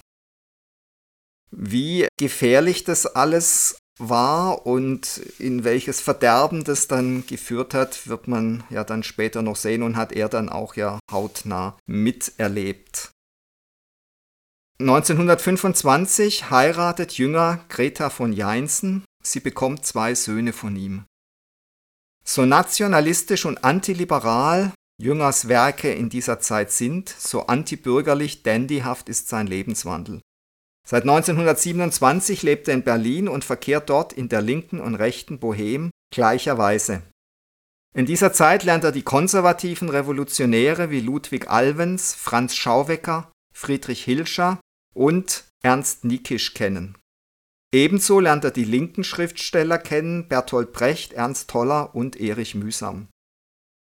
Wie 1.50 2.08
gefährlich 2.20 2.84
das 2.84 3.08
alles 3.08 3.78
war 4.00 4.66
und 4.66 5.18
in 5.40 5.64
welches 5.64 6.02
Verderben 6.02 6.64
das 6.64 6.88
dann 6.88 7.26
geführt 7.26 7.74
hat, 7.74 8.08
wird 8.08 8.28
man 8.28 8.64
ja 8.70 8.84
dann 8.84 9.04
später 9.04 9.42
noch 9.42 9.56
sehen 9.56 9.84
und 9.84 9.98
hat 9.98 10.12
er 10.12 10.30
dann 10.30 10.50
auch 10.50 10.76
ja 10.76 11.00
hautnah 11.12 11.78
miterlebt. 11.88 13.12
1925 14.80 16.52
heiratet 16.52 17.18
Jünger 17.18 17.66
Greta 17.70 18.12
von 18.12 18.32
Jeinsen. 18.32 19.04
Sie 19.24 19.40
bekommt 19.40 19.86
zwei 19.86 20.14
Söhne 20.14 20.54
von 20.54 20.76
ihm. 20.76 21.06
So 22.24 22.46
nationalistisch 22.46 23.46
und 23.46 23.64
antiliberal 23.64 24.74
Jüngers 25.00 25.48
Werke 25.48 25.92
in 25.94 26.10
dieser 26.10 26.40
Zeit 26.40 26.72
sind, 26.72 27.10
so 27.10 27.48
antibürgerlich 27.48 28.44
dandyhaft 28.44 29.10
ist 29.10 29.30
sein 29.30 29.48
Lebenswandel. 29.48 30.22
Seit 30.90 31.04
1927 31.04 32.44
lebt 32.44 32.70
er 32.70 32.74
in 32.76 32.84
Berlin 32.84 33.28
und 33.28 33.44
verkehrt 33.44 33.90
dort 33.90 34.14
in 34.14 34.30
der 34.30 34.42
linken 34.42 34.80
und 34.80 34.96
rechten 34.96 35.38
Bohem 35.38 35.92
gleicherweise. 36.14 37.02
In 37.94 38.06
dieser 38.06 38.32
Zeit 38.32 38.64
lernt 38.64 38.86
er 38.86 38.94
die 38.94 39.04
konservativen 39.04 39.90
Revolutionäre 39.90 40.90
wie 40.90 41.02
Ludwig 41.02 41.50
Alvens, 41.50 42.14
Franz 42.14 42.56
Schauwecker, 42.56 43.30
Friedrich 43.54 44.06
Hilscher 44.06 44.62
und 44.96 45.44
Ernst 45.62 46.06
Nikisch 46.06 46.54
kennen. 46.54 46.98
Ebenso 47.74 48.22
lernt 48.22 48.46
er 48.46 48.52
die 48.52 48.64
linken 48.64 49.04
Schriftsteller 49.04 49.80
kennen, 49.80 50.30
Bertolt 50.30 50.72
Brecht, 50.72 51.12
Ernst 51.12 51.50
Toller 51.50 51.96
und 51.96 52.16
Erich 52.18 52.56
Mühsam. 52.56 53.10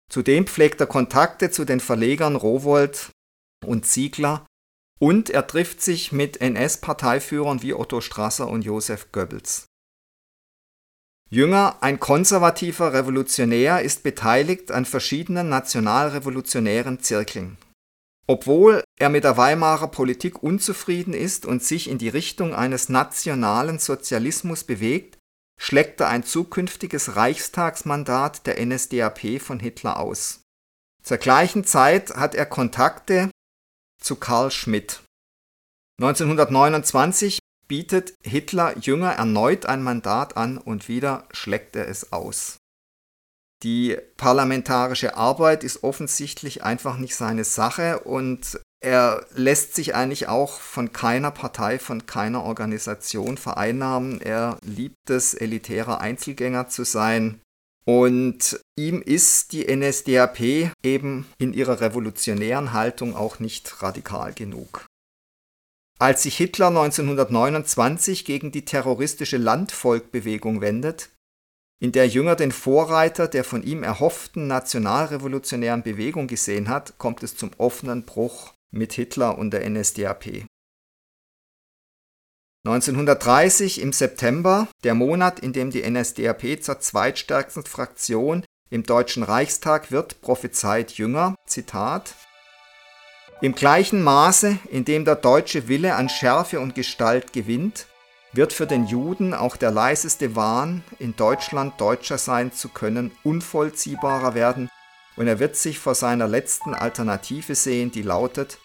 Zudem 0.10 0.48
pflegt 0.48 0.80
er 0.80 0.88
Kontakte 0.88 1.52
zu 1.52 1.66
den 1.66 1.82
Verlegern 1.82 2.38
Rowold 2.38 3.10
und 3.66 3.86
Ziegler 3.86 4.46
und 5.00 5.30
er 5.30 5.48
trifft 5.48 5.82
sich 5.82 6.12
mit 6.12 6.42
NS-Parteiführern 6.42 7.62
wie 7.62 7.74
Otto 7.74 8.02
Strasser 8.02 8.48
und 8.48 8.64
Josef 8.64 9.12
Goebbels. 9.12 9.68
Jünger, 11.30 11.78
ein 11.82 12.00
konservativer 12.00 12.94
Revolutionär, 12.94 13.82
ist 13.82 14.02
beteiligt 14.02 14.72
an 14.72 14.86
verschiedenen 14.86 15.50
nationalrevolutionären 15.50 17.02
Zirkeln. 17.02 17.58
Obwohl 18.28 18.84
er 18.98 19.10
mit 19.10 19.24
der 19.24 19.38
Weimarer 19.38 19.90
Politik 19.90 20.42
unzufrieden 20.42 21.14
ist 21.14 21.46
und 21.46 21.64
sich 21.64 21.90
in 21.90 21.98
die 21.98 22.10
Richtung 22.10 22.54
eines 22.54 22.90
nationalen 22.90 23.80
Sozialismus 23.80 24.64
bewegt, 24.64 25.18
schlägt 25.60 26.00
er 26.02 26.10
ein 26.10 26.24
zukünftiges 26.24 27.16
Reichstagsmandat 27.16 28.46
der 28.48 28.66
NSDAP 28.66 29.42
von 29.42 29.60
Hitler 29.60 30.00
aus. 30.00 30.42
Zur 31.04 31.18
gleichen 31.18 31.64
Zeit 31.64 32.16
hat 32.16 32.36
er 32.36 32.46
Kontakte 32.46 33.32
zu 34.02 34.16
Karl 34.16 34.52
Schmidt. 34.52 35.02
1929 36.00 37.40
bietet 37.68 38.14
Hitler 38.24 38.78
Jünger 38.78 39.12
erneut 39.12 39.66
ein 39.66 39.84
Mandat 39.84 40.38
an 40.38 40.58
und 40.58 40.88
wieder 40.88 41.26
schlägt 41.32 41.76
er 41.76 41.88
es 41.88 42.12
aus. 42.12 42.58
Die 43.64 43.98
parlamentarische 44.18 45.18
Arbeit 45.18 45.64
ist 45.64 45.84
offensichtlich 45.84 46.64
einfach 46.64 46.98
nicht 46.98 47.16
seine 47.16 47.44
Sache 47.44 48.00
und 48.00 48.60
er 48.80 49.26
lässt 49.34 49.74
sich 49.74 49.96
eigentlich 49.96 50.28
auch 50.28 50.60
von 50.60 50.94
keiner 50.94 51.32
Partei, 51.32 51.80
von 51.80 52.06
keiner 52.06 52.44
Organisation 52.44 53.38
vereinnahmen. 53.38 54.22
Er 54.22 54.60
liebt 54.62 55.10
es, 55.10 55.34
elitärer 55.34 56.00
Einzelgänger 56.00 56.68
zu 56.68 56.84
sein. 56.84 57.42
Und 57.88 58.60
ihm 58.78 59.02
ist 59.02 59.54
die 59.54 59.74
NSDAP 59.74 60.74
eben 60.84 61.26
in 61.38 61.54
ihrer 61.54 61.80
revolutionären 61.80 62.74
Haltung 62.74 63.16
auch 63.16 63.40
nicht 63.40 63.82
radikal 63.82 64.34
genug. 64.34 64.86
Als 65.98 66.24
sich 66.24 66.36
Hitler 66.36 66.68
1929 66.68 68.26
gegen 68.26 68.52
die 68.52 68.66
terroristische 68.66 69.38
Landvolkbewegung 69.38 70.60
wendet, 70.60 71.10
in 71.80 71.94
der 71.94 72.08
Jünger 72.08 72.36
den 72.36 72.52
Vorreiter 72.52 73.30
der 73.30 73.46
von 73.46 73.64
ihm 73.64 73.84
erhofften 73.84 74.48
nationalrevolutionären 74.48 75.82
Bewegung 75.82 76.28
gesehen 76.28 76.68
hat, 76.68 76.98
kommt 76.98 77.24
es 77.24 77.38
zum 77.38 77.52
offenen 77.58 78.04
Bruch 78.04 78.54
mit 78.70 78.94
Hitler 78.94 79.38
und 79.38 79.52
der 79.52 79.68
NSDAP. 79.68 80.46
1930 82.66 83.82
im 83.82 83.94
September, 83.94 84.68
der 84.84 84.94
Monat, 84.94 85.40
in 85.40 85.54
dem 85.54 85.72
die 85.72 85.90
NSDAP 85.90 86.62
zur 86.62 86.80
zweitstärksten 86.80 87.64
Fraktion 87.64 88.44
im 88.70 88.84
Deutschen 88.84 89.24
Reichstag 89.24 89.92
wird, 89.92 90.22
prophezeit 90.22 90.94
Jünger, 90.94 91.36
Zitat, 91.46 92.14
im 93.40 93.54
gleichen 93.54 94.02
Maße, 94.02 94.58
in 94.72 94.84
dem 94.84 95.06
der 95.06 95.16
deutsche 95.16 95.68
Wille 95.68 95.94
an 95.94 96.10
Schärfe 96.10 96.60
und 96.60 96.74
Gestalt 96.74 97.34
gewinnt, 97.34 97.86
wird 98.34 98.52
für 98.52 98.66
den 98.66 98.88
Juden 98.88 99.36
auch 99.36 99.58
der 99.58 99.70
leiseste 99.70 100.36
Wahn, 100.36 100.84
in 100.98 101.16
Deutschland 101.16 101.80
Deutscher 101.80 102.18
sein 102.18 102.52
zu 102.52 102.70
können, 102.70 103.12
unvollziehbarer 103.24 104.34
werden. 104.34 104.70
Und 105.18 105.28
er 105.28 105.38
wird 105.38 105.56
sich 105.56 105.78
vor 105.78 105.94
seiner 105.94 106.28
letzten 106.28 106.74
Alternative 106.74 107.54
sehen, 107.54 107.92
die 107.92 108.02
lautet, 108.02 108.58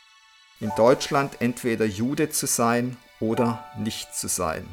in 0.59 0.73
Deutschland 0.77 1.41
entweder 1.41 1.85
Jude 1.85 2.31
zu 2.31 2.47
sein 2.47 2.97
oder 3.23 3.64
nicht 3.79 4.14
zu 4.14 4.29
sein. 4.29 4.67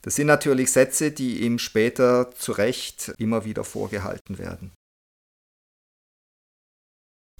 Das 0.00 0.16
sind 0.16 0.26
natürlich 0.26 0.72
Sätze, 0.72 1.12
die 1.12 1.42
ihm 1.42 1.58
später 1.58 2.30
zu 2.32 2.52
Recht 2.52 3.12
immer 3.18 3.44
wieder 3.44 3.64
vorgehalten 3.64 4.38
werden. 4.38 4.72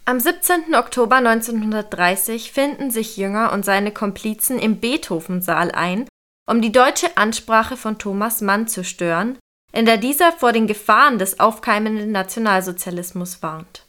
Am 0.05 0.19
17. 0.19 0.75
Oktober 0.75 1.17
1930 1.17 2.53
finden 2.53 2.91
sich 2.91 3.17
Jünger 3.17 3.53
und 3.53 3.65
seine 3.65 3.93
Komplizen 3.93 4.59
im 4.59 4.81
Beethoven-Saal 4.81 5.71
ein, 5.71 6.09
um 6.49 6.61
die 6.61 6.73
deutsche 6.73 7.17
Ansprache 7.17 7.77
von 7.77 7.99
Thomas 7.99 8.41
Mann 8.41 8.67
zu 8.67 8.85
stören, 8.85 9.39
in 9.73 9.87
der 9.87 9.99
dieser 9.99 10.33
vor 10.33 10.53
den 10.53 10.67
Gefahren 10.67 11.19
des 11.19 11.39
aufkeimenden 11.41 12.11
Nationalsozialismus 12.11 13.43
warnt. 13.43 13.87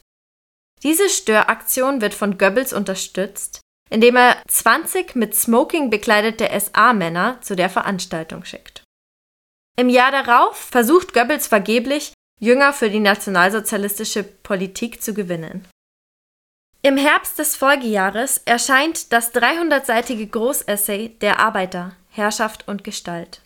Diese 0.82 1.08
Störaktion 1.08 2.00
wird 2.00 2.14
von 2.14 2.38
Goebbels 2.38 2.72
unterstützt, 2.72 3.63
indem 3.94 4.16
er 4.16 4.42
20 4.48 5.14
mit 5.14 5.36
Smoking 5.36 5.88
bekleidete 5.88 6.48
SA-Männer 6.58 7.40
zu 7.42 7.54
der 7.54 7.70
Veranstaltung 7.70 8.44
schickt. 8.44 8.82
Im 9.78 9.88
Jahr 9.88 10.10
darauf 10.10 10.56
versucht 10.56 11.14
Goebbels 11.14 11.46
vergeblich, 11.46 12.12
Jünger 12.40 12.72
für 12.72 12.90
die 12.90 12.98
nationalsozialistische 12.98 14.24
Politik 14.24 15.00
zu 15.00 15.14
gewinnen. 15.14 15.64
Im 16.82 16.96
Herbst 16.96 17.38
des 17.38 17.54
Folgejahres 17.54 18.38
erscheint 18.44 19.12
das 19.12 19.32
300-seitige 19.32 20.28
Großessay 20.28 21.10
Der 21.20 21.38
Arbeiter, 21.38 21.92
Herrschaft 22.10 22.66
und 22.66 22.82
Gestalt. 22.82 23.42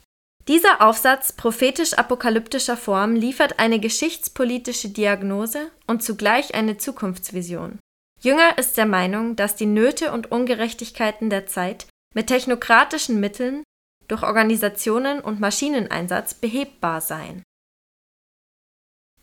Dieser 0.48 0.80
Aufsatz 0.80 1.34
prophetisch-apokalyptischer 1.34 2.78
Form 2.78 3.14
liefert 3.14 3.58
eine 3.58 3.80
geschichtspolitische 3.80 4.88
Diagnose 4.88 5.70
und 5.86 6.02
zugleich 6.02 6.54
eine 6.54 6.78
Zukunftsvision. 6.78 7.78
Jünger 8.20 8.58
ist 8.58 8.76
der 8.76 8.86
Meinung, 8.86 9.36
dass 9.36 9.54
die 9.54 9.66
Nöte 9.66 10.12
und 10.12 10.30
Ungerechtigkeiten 10.30 11.30
der 11.30 11.46
Zeit 11.46 11.86
mit 12.14 12.26
technokratischen 12.26 13.20
Mitteln 13.20 13.62
durch 14.08 14.22
Organisationen 14.22 15.20
und 15.20 15.40
Maschineneinsatz 15.40 16.34
behebbar 16.34 17.00
seien. 17.00 17.42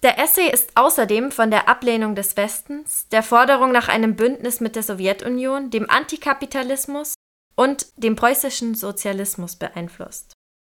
Der 0.04 0.20
Essay 0.20 0.52
ist 0.52 0.78
außerdem 0.78 1.32
von 1.32 1.50
der 1.50 1.68
Ablehnung 1.68 2.16
des 2.16 2.38
Westens, 2.38 3.08
der 3.10 3.24
Forderung 3.24 3.72
nach 3.72 3.88
einem 3.88 4.16
Bündnis 4.16 4.60
mit 4.60 4.76
der 4.76 4.84
Sowjetunion, 4.84 5.72
dem 5.72 5.90
Antikapitalismus 5.90 7.16
und 7.56 7.88
dem 7.98 8.16
preußischen 8.16 8.76
Sozialismus 8.76 9.56
beeinflusst. 9.56 10.34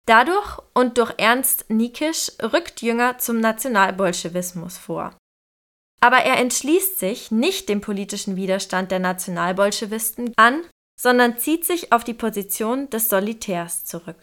Dadurch 0.07 0.59
und 0.74 0.97
durch 0.97 1.13
Ernst 1.17 1.69
Niekisch 1.69 2.31
rückt 2.41 2.81
Jünger 2.81 3.17
zum 3.17 3.41
Nationalbolschewismus 3.41 4.77
vor. 4.77 5.17
Aber 6.00 6.18
er 6.18 6.38
entschließt 6.38 7.00
sich 7.00 7.32
nicht 7.32 7.70
dem 7.70 7.82
politischen 7.82 8.36
Widerstand 8.36 8.92
der 8.92 9.00
Nationalbolschewisten 9.00 10.34
an, 10.36 10.63
sondern 11.00 11.38
zieht 11.38 11.66
sich 11.66 11.92
auf 11.92 12.04
die 12.04 12.13
Position 12.13 12.89
des 12.89 13.10
Solitärs 13.10 13.86
zurück. 13.86 14.18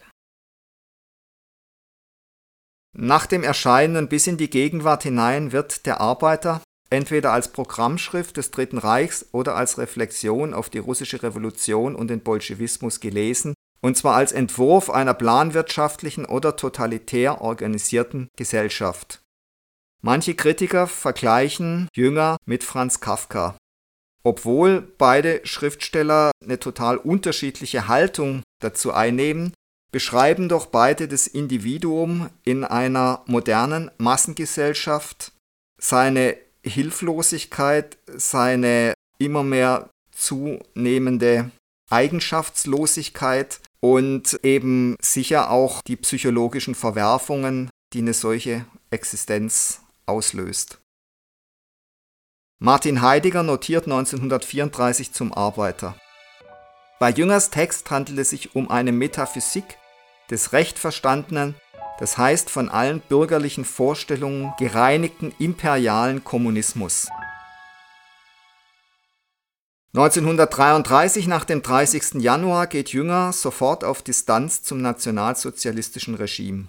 Nach 2.97 3.25
dem 3.25 3.43
Erscheinen 3.43 4.07
bis 4.07 4.25
in 4.27 4.37
die 4.37 4.49
Gegenwart 4.49 5.03
hinein 5.03 5.51
wird 5.51 5.85
der 5.85 5.99
Arbeiter 5.99 6.61
entweder 6.89 7.33
als 7.33 7.49
Programmschrift 7.51 8.37
des 8.37 8.51
Dritten 8.51 8.77
Reichs 8.77 9.25
oder 9.31 9.55
als 9.55 9.77
Reflexion 9.77 10.53
auf 10.53 10.69
die 10.69 10.77
russische 10.77 11.21
Revolution 11.23 11.95
und 11.95 12.09
den 12.09 12.21
Bolschewismus 12.21 13.01
gelesen 13.01 13.53
und 13.81 13.97
zwar 13.97 14.15
als 14.15 14.31
Entwurf 14.31 14.89
einer 14.89 15.13
planwirtschaftlichen 15.13 16.25
oder 16.25 16.55
totalitär 16.55 17.41
organisierten 17.41 18.29
Gesellschaft. 18.37 19.21
Manche 20.05 20.35
Kritiker 20.35 20.85
vergleichen 20.85 21.87
Jünger 21.95 22.37
mit 22.45 22.63
Franz 22.63 22.99
Kafka. 22.99 23.57
Obwohl 24.23 24.81
beide 24.99 25.41
Schriftsteller 25.47 26.29
eine 26.43 26.59
total 26.59 26.97
unterschiedliche 26.97 27.87
Haltung 27.87 28.43
dazu 28.61 28.93
einnehmen, 28.93 29.51
beschreiben 29.91 30.47
doch 30.47 30.67
beide 30.67 31.07
das 31.07 31.25
Individuum 31.25 32.29
in 32.43 32.63
einer 32.63 33.23
modernen 33.25 33.89
Massengesellschaft, 33.97 35.31
seine 35.81 36.37
Hilflosigkeit, 36.63 37.97
seine 38.05 38.93
immer 39.17 39.41
mehr 39.41 39.89
zunehmende 40.11 41.49
Eigenschaftslosigkeit 41.89 43.59
und 43.79 44.39
eben 44.43 44.97
sicher 45.01 45.49
auch 45.49 45.81
die 45.81 45.95
psychologischen 45.95 46.75
Verwerfungen, 46.75 47.71
die 47.93 48.01
eine 48.01 48.13
solche 48.13 48.65
Existenz 48.91 49.81
auslöst. 50.05 50.79
Martin 52.59 53.01
Heidegger 53.01 53.43
notiert 53.43 53.85
1934 53.85 55.11
zum 55.11 55.33
Arbeiter. 55.33 55.99
Bei 56.99 57.09
Jüngers 57.09 57.49
Text 57.49 57.91
handelt 57.91 58.17
es 58.19 58.29
sich 58.29 58.55
um 58.55 58.69
eine 58.69 58.91
Metaphysik 58.91 59.77
des 60.29 60.53
recht 60.53 60.79
verstandenen, 60.79 61.55
das 61.99 62.17
heißt 62.17 62.49
von 62.49 62.69
allen 62.69 63.01
bürgerlichen 63.01 63.65
Vorstellungen 63.65 64.53
gereinigten 64.57 65.33
imperialen 65.37 66.23
Kommunismus. 66.23 67.07
1933 69.93 71.27
nach 71.27 71.45
dem 71.45 71.61
30. 71.61 72.15
Januar 72.15 72.67
geht 72.67 72.89
Jünger 72.91 73.31
sofort 73.31 73.85
auf 73.85 74.01
Distanz 74.01 74.61
zum 74.61 74.81
nationalsozialistischen 74.81 76.15
Regime. 76.15 76.67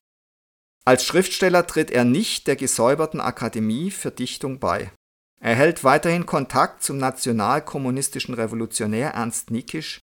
Als 0.86 1.04
Schriftsteller 1.04 1.66
tritt 1.66 1.90
er 1.90 2.04
nicht 2.04 2.46
der 2.46 2.54
gesäuberten 2.54 3.20
Akademie 3.20 3.90
für 3.90 4.12
Dichtung 4.12 4.60
bei. 4.60 4.92
Er 5.40 5.56
hält 5.56 5.82
weiterhin 5.82 6.26
Kontakt 6.26 6.84
zum 6.84 6.96
nationalkommunistischen 6.98 8.34
Revolutionär 8.34 9.10
Ernst 9.10 9.50
Niekisch 9.50 9.98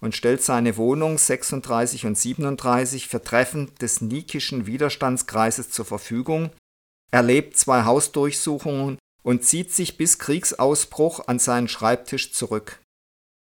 und 0.00 0.14
stellt 0.14 0.40
seine 0.42 0.76
Wohnung 0.76 1.18
36 1.18 2.06
und 2.06 2.16
37 2.16 3.08
für 3.08 3.20
Treffen 3.20 3.74
des 3.80 4.00
Nikischen 4.00 4.66
Widerstandskreises 4.66 5.70
zur 5.70 5.84
Verfügung, 5.84 6.50
erlebt 7.10 7.56
zwei 7.56 7.82
Hausdurchsuchungen 7.82 8.98
und 9.24 9.44
zieht 9.44 9.72
sich 9.72 9.96
bis 9.96 10.20
Kriegsausbruch 10.20 11.26
an 11.26 11.40
seinen 11.40 11.66
Schreibtisch 11.66 12.32
zurück. 12.32 12.78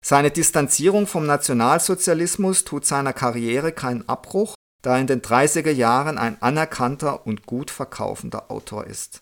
Seine 0.04 0.30
Distanzierung 0.30 1.08
vom 1.08 1.26
Nationalsozialismus 1.26 2.62
tut 2.62 2.86
seiner 2.86 3.12
Karriere 3.12 3.72
keinen 3.72 4.08
Abbruch, 4.08 4.54
da 4.84 4.94
er 4.94 5.00
in 5.00 5.06
den 5.06 5.22
30er 5.22 5.70
Jahren 5.70 6.18
ein 6.18 6.40
anerkannter 6.42 7.26
und 7.26 7.46
gut 7.46 7.70
verkaufender 7.70 8.50
Autor 8.50 8.86
ist. 8.86 9.20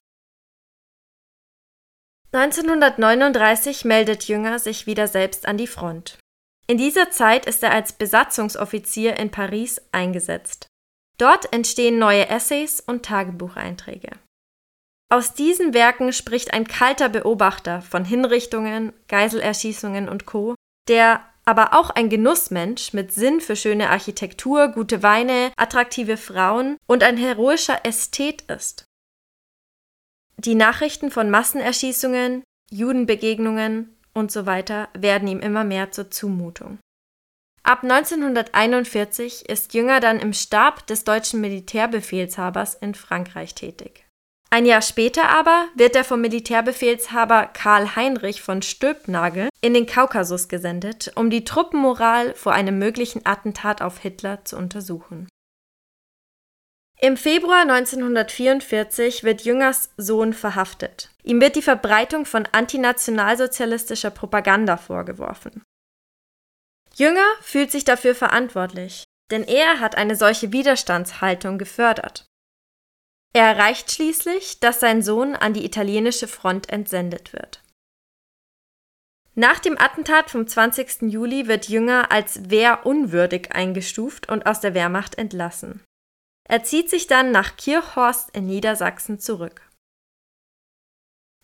1939 2.32 3.84
meldet 3.84 4.24
Jünger 4.24 4.58
sich 4.58 4.86
wieder 4.86 5.06
selbst 5.06 5.46
an 5.46 5.58
die 5.58 5.66
Front. 5.66 6.18
In 6.66 6.78
dieser 6.78 7.10
Zeit 7.10 7.46
ist 7.46 7.62
er 7.62 7.72
als 7.72 7.92
Besatzungsoffizier 7.92 9.16
in 9.16 9.30
Paris 9.30 9.80
eingesetzt. 9.92 10.66
Dort 11.18 11.52
entstehen 11.52 11.98
neue 11.98 12.28
Essays 12.28 12.80
und 12.80 13.04
Tagebucheinträge. 13.04 14.10
Aus 15.10 15.34
diesen 15.34 15.74
Werken 15.74 16.12
spricht 16.14 16.54
ein 16.54 16.66
kalter 16.66 17.10
Beobachter 17.10 17.82
von 17.82 18.04
Hinrichtungen, 18.04 18.94
Geiselerschießungen 19.08 20.08
und 20.08 20.24
Co., 20.24 20.54
der 20.88 21.22
aber 21.44 21.74
auch 21.74 21.90
ein 21.90 22.08
Genussmensch 22.08 22.92
mit 22.92 23.12
Sinn 23.12 23.40
für 23.40 23.56
schöne 23.56 23.90
Architektur, 23.90 24.68
gute 24.68 25.02
Weine, 25.02 25.52
attraktive 25.56 26.16
Frauen 26.16 26.76
und 26.86 27.02
ein 27.02 27.16
heroischer 27.16 27.84
Ästhet 27.84 28.42
ist. 28.42 28.84
Die 30.38 30.54
Nachrichten 30.54 31.10
von 31.10 31.30
Massenerschießungen, 31.30 32.42
Judenbegegnungen 32.70 33.96
und 34.14 34.32
so 34.32 34.46
weiter 34.46 34.88
werden 34.94 35.28
ihm 35.28 35.40
immer 35.40 35.64
mehr 35.64 35.92
zur 35.92 36.10
Zumutung. 36.10 36.78
Ab 37.64 37.84
1941 37.84 39.48
ist 39.48 39.72
Jünger 39.72 40.00
dann 40.00 40.18
im 40.18 40.32
Stab 40.32 40.86
des 40.88 41.04
deutschen 41.04 41.40
Militärbefehlshabers 41.40 42.74
in 42.74 42.94
Frankreich 42.94 43.54
tätig. 43.54 44.01
Ein 44.52 44.66
Jahr 44.66 44.82
später 44.82 45.30
aber 45.30 45.68
wird 45.76 45.96
er 45.96 46.04
vom 46.04 46.20
Militärbefehlshaber 46.20 47.46
Karl 47.46 47.96
Heinrich 47.96 48.42
von 48.42 48.60
Stülpnagel 48.60 49.48
in 49.62 49.72
den 49.72 49.86
Kaukasus 49.86 50.48
gesendet, 50.48 51.10
um 51.14 51.30
die 51.30 51.44
Truppenmoral 51.44 52.34
vor 52.34 52.52
einem 52.52 52.78
möglichen 52.78 53.24
Attentat 53.24 53.80
auf 53.80 54.00
Hitler 54.00 54.44
zu 54.44 54.58
untersuchen. 54.58 55.26
Im 57.00 57.16
Februar 57.16 57.62
1944 57.62 59.24
wird 59.24 59.40
Jüngers 59.40 59.88
Sohn 59.96 60.34
verhaftet. 60.34 61.08
Ihm 61.22 61.40
wird 61.40 61.56
die 61.56 61.62
Verbreitung 61.62 62.26
von 62.26 62.46
antinationalsozialistischer 62.52 64.10
Propaganda 64.10 64.76
vorgeworfen. 64.76 65.62
Jünger 66.94 67.24
fühlt 67.40 67.72
sich 67.72 67.84
dafür 67.84 68.14
verantwortlich, 68.14 69.04
denn 69.30 69.44
er 69.44 69.80
hat 69.80 69.96
eine 69.96 70.14
solche 70.14 70.52
Widerstandshaltung 70.52 71.56
gefördert. 71.56 72.26
Er 73.32 73.46
erreicht 73.46 73.90
schließlich, 73.90 74.60
dass 74.60 74.80
sein 74.80 75.02
Sohn 75.02 75.34
an 75.34 75.54
die 75.54 75.64
italienische 75.64 76.28
Front 76.28 76.68
entsendet 76.68 77.32
wird. 77.32 77.62
Nach 79.34 79.58
dem 79.58 79.78
Attentat 79.78 80.30
vom 80.30 80.46
20. 80.46 81.02
Juli 81.10 81.48
wird 81.48 81.68
Jünger 81.68 82.12
als 82.12 82.50
wehrunwürdig 82.50 83.52
eingestuft 83.52 84.28
und 84.28 84.44
aus 84.44 84.60
der 84.60 84.74
Wehrmacht 84.74 85.16
entlassen. 85.16 85.82
Er 86.46 86.64
zieht 86.64 86.90
sich 86.90 87.06
dann 87.06 87.30
nach 87.30 87.56
Kirchhorst 87.56 88.36
in 88.36 88.46
Niedersachsen 88.46 89.18
zurück. 89.18 89.70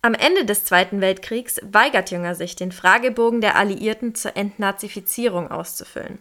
Am 0.03 0.13
Ende 0.13 0.45
des 0.45 0.65
Zweiten 0.67 1.01
Weltkriegs 1.01 1.61
weigert 1.63 2.11
Jünger 2.11 2.35
sich, 2.35 2.57
den 2.57 2.73
Fragebogen 2.73 3.41
der 3.41 3.57
Alliierten 3.57 4.15
zur 4.15 4.37
Entnazifizierung 4.37 5.51
auszufüllen. 5.51 6.21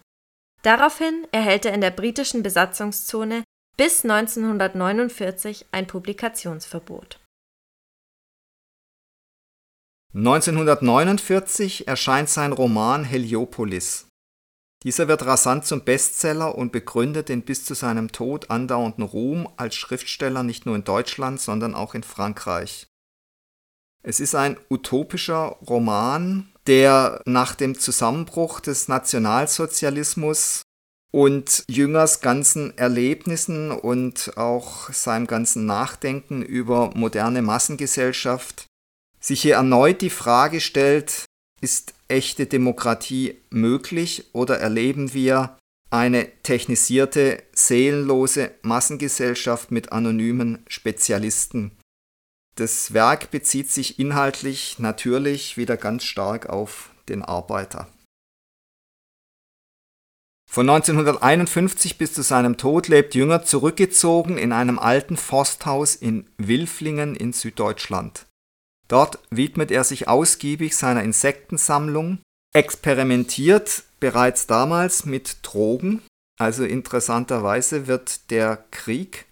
Daraufhin 0.62 1.28
erhält 1.32 1.66
er 1.66 1.74
in 1.74 1.82
der 1.82 1.92
britischen 1.92 2.44
Besatzungszone 2.44 3.44
bis 3.78 4.04
1949 4.04 5.68
ein 5.72 5.86
Publikationsverbot. 5.86 7.20
1949 10.16 11.88
erscheint 11.88 12.28
sein 12.28 12.54
Roman 12.54 13.04
Heliopolis. 13.04 14.08
Dieser 14.84 15.08
wird 15.08 15.26
rasant 15.26 15.66
zum 15.66 15.84
Bestseller 15.84 16.56
und 16.56 16.72
begründet 16.72 17.30
den 17.30 17.44
bis 17.44 17.66
zu 17.66 17.76
seinem 17.76 18.12
Tod 18.12 18.50
andauernden 18.50 19.04
Ruhm 19.04 19.48
als 19.58 19.76
Schriftsteller 19.76 20.42
nicht 20.42 20.66
nur 20.66 20.76
in 20.76 20.84
Deutschland, 20.84 21.40
sondern 21.40 21.76
auch 21.76 21.94
in 21.94 22.04
Frankreich. 22.04 22.88
Es 24.02 24.20
ist 24.20 24.34
ein 24.34 24.58
utopischer 24.70 25.58
Roman, 25.68 26.50
der 26.66 27.22
nach 27.26 27.54
dem 27.54 27.78
Zusammenbruch 27.78 28.60
des 28.60 28.88
Nationalsozialismus 28.88 30.64
und 31.18 31.64
Jüngers 31.68 32.22
ganzen 32.22 32.78
Erlebnissen 32.78 33.72
und 33.72 34.38
auch 34.38 34.94
seinem 34.94 35.26
ganzen 35.26 35.66
Nachdenken 35.66 36.44
über 36.44 36.92
moderne 36.94 37.42
Massengesellschaft 37.42 38.68
sich 39.20 39.42
hier 39.42 39.56
erneut 39.56 40.02
die 40.02 40.12
Frage 40.12 40.62
stellt, 40.62 41.26
ist 41.60 41.96
echte 42.08 42.46
Demokratie 42.46 43.42
möglich 43.50 44.26
oder 44.34 44.60
erleben 44.60 45.16
wir 45.16 45.58
eine 45.90 46.30
technisierte, 46.44 47.42
seelenlose 47.52 48.52
Massengesellschaft 48.62 49.72
mit 49.72 49.92
anonymen 49.92 50.64
Spezialisten? 50.68 51.72
Das 52.54 52.94
Werk 52.94 53.32
bezieht 53.32 53.72
sich 53.72 53.98
inhaltlich 53.98 54.78
natürlich 54.78 55.58
wieder 55.58 55.78
ganz 55.78 56.04
stark 56.04 56.48
auf 56.48 56.92
den 57.10 57.24
Arbeiter. 57.24 57.88
Von 60.50 60.70
1951 60.70 61.98
bis 61.98 62.14
zu 62.14 62.24
seinem 62.24 62.58
Tod 62.58 62.88
lebt 62.88 63.14
Jünger 63.14 63.44
zurückgezogen 63.44 64.38
in 64.38 64.52
einem 64.52 64.80
alten 64.80 65.18
Forsthaus 65.18 65.96
in 65.96 66.28
Wilflingen 66.38 67.16
in 67.16 67.34
Süddeutschland. 67.34 68.26
Dort 68.88 69.20
widmet 69.30 69.70
er 69.70 69.84
sich 69.84 70.08
ausgiebig 70.08 70.76
seiner 70.76 71.04
Insektensammlung, 71.04 72.20
experimentiert 72.56 73.84
bereits 74.00 74.48
damals 74.48 75.06
mit 75.06 75.38
Drogen, 75.44 76.02
also 76.40 76.64
interessanterweise 76.64 77.88
wird 77.88 78.32
der 78.32 78.66
Krieg 78.72 79.26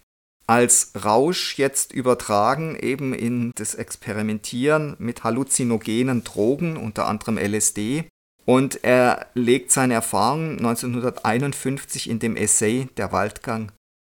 als 0.46 0.92
Rausch 1.04 1.58
jetzt 1.58 1.92
übertragen 1.92 2.76
eben 2.76 3.14
in 3.14 3.50
das 3.56 3.74
Experimentieren 3.74 4.94
mit 4.98 5.24
halluzinogenen 5.24 6.22
Drogen, 6.22 6.76
unter 6.76 7.06
anderem 7.06 7.36
LSD. 7.36 8.04
Und 8.46 8.84
er 8.84 9.26
legt 9.34 9.72
seine 9.72 9.94
Erfahrungen 9.94 10.58
1951 10.58 12.08
in 12.08 12.20
dem 12.20 12.36
Essay 12.36 12.88
Der 12.96 13.12
Waldgang 13.12 13.72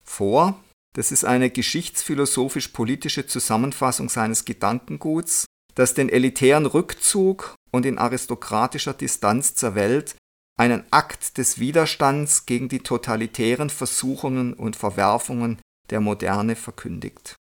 vor. 0.04 0.60
Das 0.94 1.12
ist 1.12 1.24
eine 1.24 1.50
geschichtsphilosophisch-politische 1.50 3.26
Zusammenfassung 3.26 4.08
seines 4.08 4.44
Gedankenguts, 4.44 5.46
das 5.74 5.94
den 5.94 6.08
elitären 6.08 6.66
Rückzug 6.66 7.54
und 7.70 7.86
in 7.86 7.98
aristokratischer 7.98 8.94
Distanz 8.94 9.54
zur 9.54 9.74
Welt 9.74 10.16
einen 10.58 10.84
Akt 10.90 11.38
des 11.38 11.58
Widerstands 11.58 12.46
gegen 12.46 12.68
die 12.68 12.80
totalitären 12.80 13.70
Versuchungen 13.70 14.54
und 14.54 14.74
Verwerfungen 14.74 15.60
der 15.90 16.00
Moderne 16.00 16.56
verkündigt. 16.56 17.36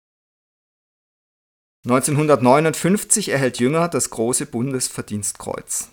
1959 1.86 3.30
erhält 3.30 3.60
Jünger 3.60 3.88
das 3.88 4.10
große 4.10 4.48
Bundesverdienstkreuz. 4.48 5.91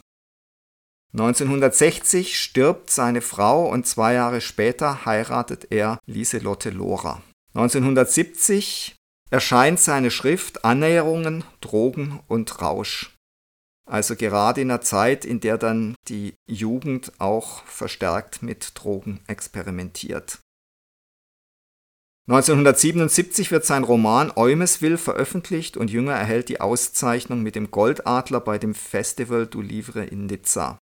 1960 1.15 2.41
stirbt 2.41 2.89
seine 2.89 3.21
Frau 3.21 3.69
und 3.69 3.87
zwei 3.87 4.15
Jahre 4.15 4.41
später 4.41 5.05
heiratet 5.05 5.67
er 5.71 5.99
Lieselotte 6.07 6.71
Lora. 6.71 7.23
1970 7.55 8.97
erscheint 9.31 9.79
seine 9.79 10.11
Schrift 10.11 10.65
Annäherungen, 10.65 11.45
Drogen 11.61 12.21
und 12.29 12.63
Rausch. 12.63 13.15
Also 13.85 14.17
gerade 14.17 14.63
in 14.63 14.71
einer 14.71 14.81
Zeit, 14.81 15.27
in 15.27 15.41
der 15.41 15.59
dann 15.59 15.95
die 16.09 16.35
Jugend 16.47 17.13
auch 17.19 17.65
verstärkt 17.67 18.43
mit 18.43 18.73
Drogen 18.75 19.21
experimentiert. 19.27 20.39
1977 22.29 23.51
wird 23.51 23.67
sein 23.67 23.85
Roman 23.85 24.33
Eumesville 24.35 24.97
veröffentlicht 24.97 25.77
und 25.77 25.91
Jünger 25.91 26.15
erhält 26.15 26.49
die 26.49 26.61
Auszeichnung 26.61 27.43
mit 27.43 27.57
dem 27.57 27.71
Goldadler 27.71 28.41
bei 28.41 28.59
dem 28.59 28.75
Festival 28.75 29.47
du 29.47 29.61
Livre 29.61 30.05
in 30.05 30.27
Nizza. 30.27 30.79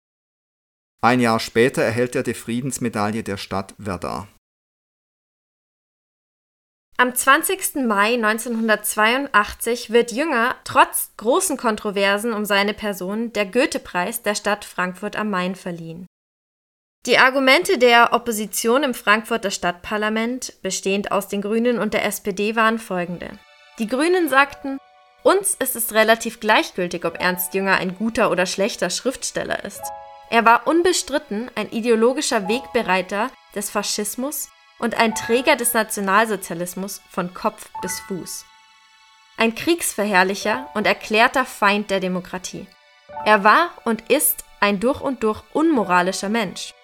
Ein 1.00 1.20
Jahr 1.20 1.38
später 1.38 1.82
erhält 1.82 2.16
er 2.16 2.24
die 2.24 2.34
Friedensmedaille 2.34 3.22
der 3.22 3.36
Stadt 3.36 3.74
Verdun. 3.78 4.26
Am 6.96 7.14
20. 7.14 7.86
Mai 7.86 8.14
1982 8.14 9.90
wird 9.90 10.10
Jünger 10.10 10.56
trotz 10.64 11.12
großen 11.16 11.56
Kontroversen 11.56 12.32
um 12.32 12.44
seine 12.44 12.74
Person 12.74 13.32
der 13.32 13.46
Goethe-Preis 13.46 14.22
der 14.22 14.34
Stadt 14.34 14.64
Frankfurt 14.64 15.14
am 15.14 15.30
Main 15.30 15.54
verliehen. 15.54 16.06
Die 17.06 17.18
Argumente 17.18 17.78
der 17.78 18.12
Opposition 18.12 18.82
im 18.82 18.94
Frankfurter 18.94 19.52
Stadtparlament, 19.52 20.60
bestehend 20.62 21.12
aus 21.12 21.28
den 21.28 21.42
Grünen 21.42 21.78
und 21.78 21.94
der 21.94 22.04
SPD, 22.04 22.56
waren 22.56 22.80
folgende. 22.80 23.38
Die 23.78 23.86
Grünen 23.86 24.28
sagten, 24.28 24.78
uns 25.22 25.54
ist 25.54 25.76
es 25.76 25.94
relativ 25.94 26.40
gleichgültig, 26.40 27.04
ob 27.04 27.20
Ernst 27.20 27.54
Jünger 27.54 27.76
ein 27.76 27.94
guter 27.94 28.32
oder 28.32 28.46
schlechter 28.46 28.90
Schriftsteller 28.90 29.64
ist. 29.64 29.82
Er 30.30 30.44
war 30.44 30.66
unbestritten 30.66 31.50
ein 31.54 31.70
ideologischer 31.70 32.48
Wegbereiter 32.48 33.30
des 33.54 33.70
Faschismus 33.70 34.50
und 34.78 34.94
ein 34.94 35.14
Träger 35.14 35.56
des 35.56 35.72
Nationalsozialismus 35.72 37.00
von 37.10 37.32
Kopf 37.32 37.70
bis 37.80 37.98
Fuß. 38.00 38.44
Ein 39.36 39.54
Kriegsverherrlicher 39.54 40.68
und 40.74 40.86
erklärter 40.86 41.44
Feind 41.44 41.90
der 41.90 42.00
Demokratie. 42.00 42.66
Er 43.24 43.44
war 43.44 43.70
und 43.84 44.10
ist 44.10 44.44
ein 44.60 44.80
durch 44.80 45.00
und 45.00 45.22
durch 45.22 45.42
unmoralischer 45.52 46.28
Mensch. 46.28 46.74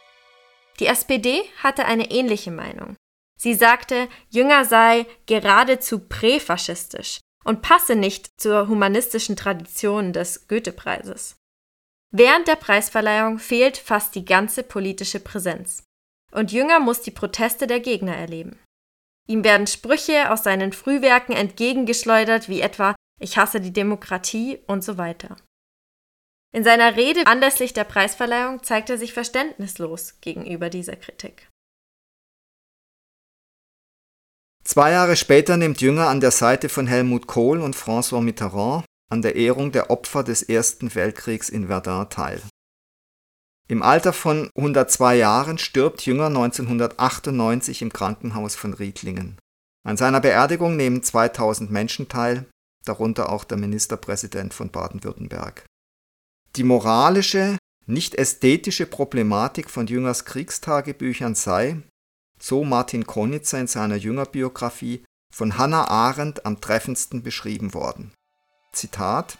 Die 0.81 0.87
SPD 0.87 1.43
hatte 1.63 1.85
eine 1.85 2.11
ähnliche 2.11 2.51
Meinung. 2.51 2.97
Sie 3.37 3.55
sagte, 3.55 4.09
Jünger 4.31 4.65
sei 4.65 5.07
geradezu 5.27 6.01
präfaschistisch 6.09 7.19
und 7.45 7.63
passe 7.63 7.95
nicht 7.95 8.41
zur 8.41 8.69
humanistischen 8.69 9.37
Tradition 9.37 10.13
des 10.13 10.49
Goethe-Preises. 10.49 11.37
Während 12.16 12.46
der 12.46 12.55
Preisverleihung 12.55 13.40
fehlt 13.40 13.77
fast 13.77 14.14
die 14.14 14.24
ganze 14.24 14.62
politische 14.62 15.18
Präsenz. 15.18 15.83
Und 16.31 16.53
Jünger 16.53 16.79
muss 16.79 17.03
die 17.03 17.11
Proteste 17.11 17.66
der 17.66 17.81
Gegner 17.81 18.14
erleben. 18.14 18.57
Ihm 19.27 19.42
werden 19.42 19.66
Sprüche 19.66 20.31
aus 20.31 20.44
seinen 20.44 20.72
Frühwerken 20.72 21.35
entgegengeschleudert, 21.35 22.48
wie 22.48 22.61
etwa 22.61 22.94
Ich 23.20 23.37
hasse 23.37 23.61
die 23.61 23.72
Demokratie 23.72 24.61
und 24.68 24.85
so 24.85 24.96
weiter. 24.96 25.37
In 26.55 26.62
seiner 26.62 26.94
Rede 26.94 27.27
anlässlich 27.27 27.72
der 27.72 27.83
Preisverleihung 27.83 28.62
zeigt 28.62 28.90
er 28.90 28.98
sich 28.98 29.12
verständnislos 29.12 30.20
gegenüber 30.20 30.70
dieser 30.70 30.94
Kritik. 30.94 31.48
Zwei 34.62 34.92
Jahre 34.92 35.16
später 35.16 35.57
nimmt 35.57 35.81
Jünger 35.81 36.07
an 36.07 36.20
der 36.20 36.31
Seite 36.31 36.68
von 36.68 36.87
Helmut 36.87 37.27
Kohl 37.27 37.61
und 37.61 37.74
François 37.74 38.20
Mitterrand 38.20 38.85
an 39.11 39.23
der 39.23 39.37
Ehrung 39.37 39.73
der 39.73 39.90
Opfer 39.90 40.25
des 40.25 40.43
Ersten 40.43 40.95
Weltkriegs 40.95 41.49
in 41.49 41.69
Verdun 41.69 42.09
teil. 42.11 42.43
Im 43.67 43.83
Alter 43.83 44.12
von 44.12 44.51
102 44.57 45.17
Jahren 45.17 45.59
stirbt 45.59 46.05
Jünger 46.05 46.27
1998 46.27 47.81
im 47.83 47.93
Krankenhaus 47.93 48.55
von 48.57 48.75
Riedlingen. 48.75 49.38
An 49.87 49.97
seiner 49.97 50.21
Beerdigung 50.21 50.77
nehmen 50.77 51.03
2000 51.03 51.71
Menschen 51.71 52.09
teil, 52.09 52.47
darunter 52.85 53.31
auch 53.31 53.45
der 53.45 53.57
Ministerpräsident 53.57 54.53
von 54.53 54.71
Baden-Württemberg. 54.71 55.64
Die 56.57 56.64
moralische, 56.64 57.59
nicht 57.87 58.14
ästhetische 58.14 58.87
Problematik 58.87 59.71
von 59.71 59.87
Jüngers 59.87 60.25
Kriegstagebüchern 60.25 61.35
sei, 61.35 61.83
so 62.38 62.64
Martin 62.64 63.07
Konitzer 63.07 63.61
in 63.61 63.67
seiner 63.67 63.97
Jüngerbiografie, 63.97 65.05
von 65.35 65.59
Hannah 65.59 65.88
Arendt 65.88 66.47
am 66.47 66.61
treffendsten 66.61 67.23
beschrieben 67.23 67.75
worden. 67.75 68.12
Zitat 68.75 69.39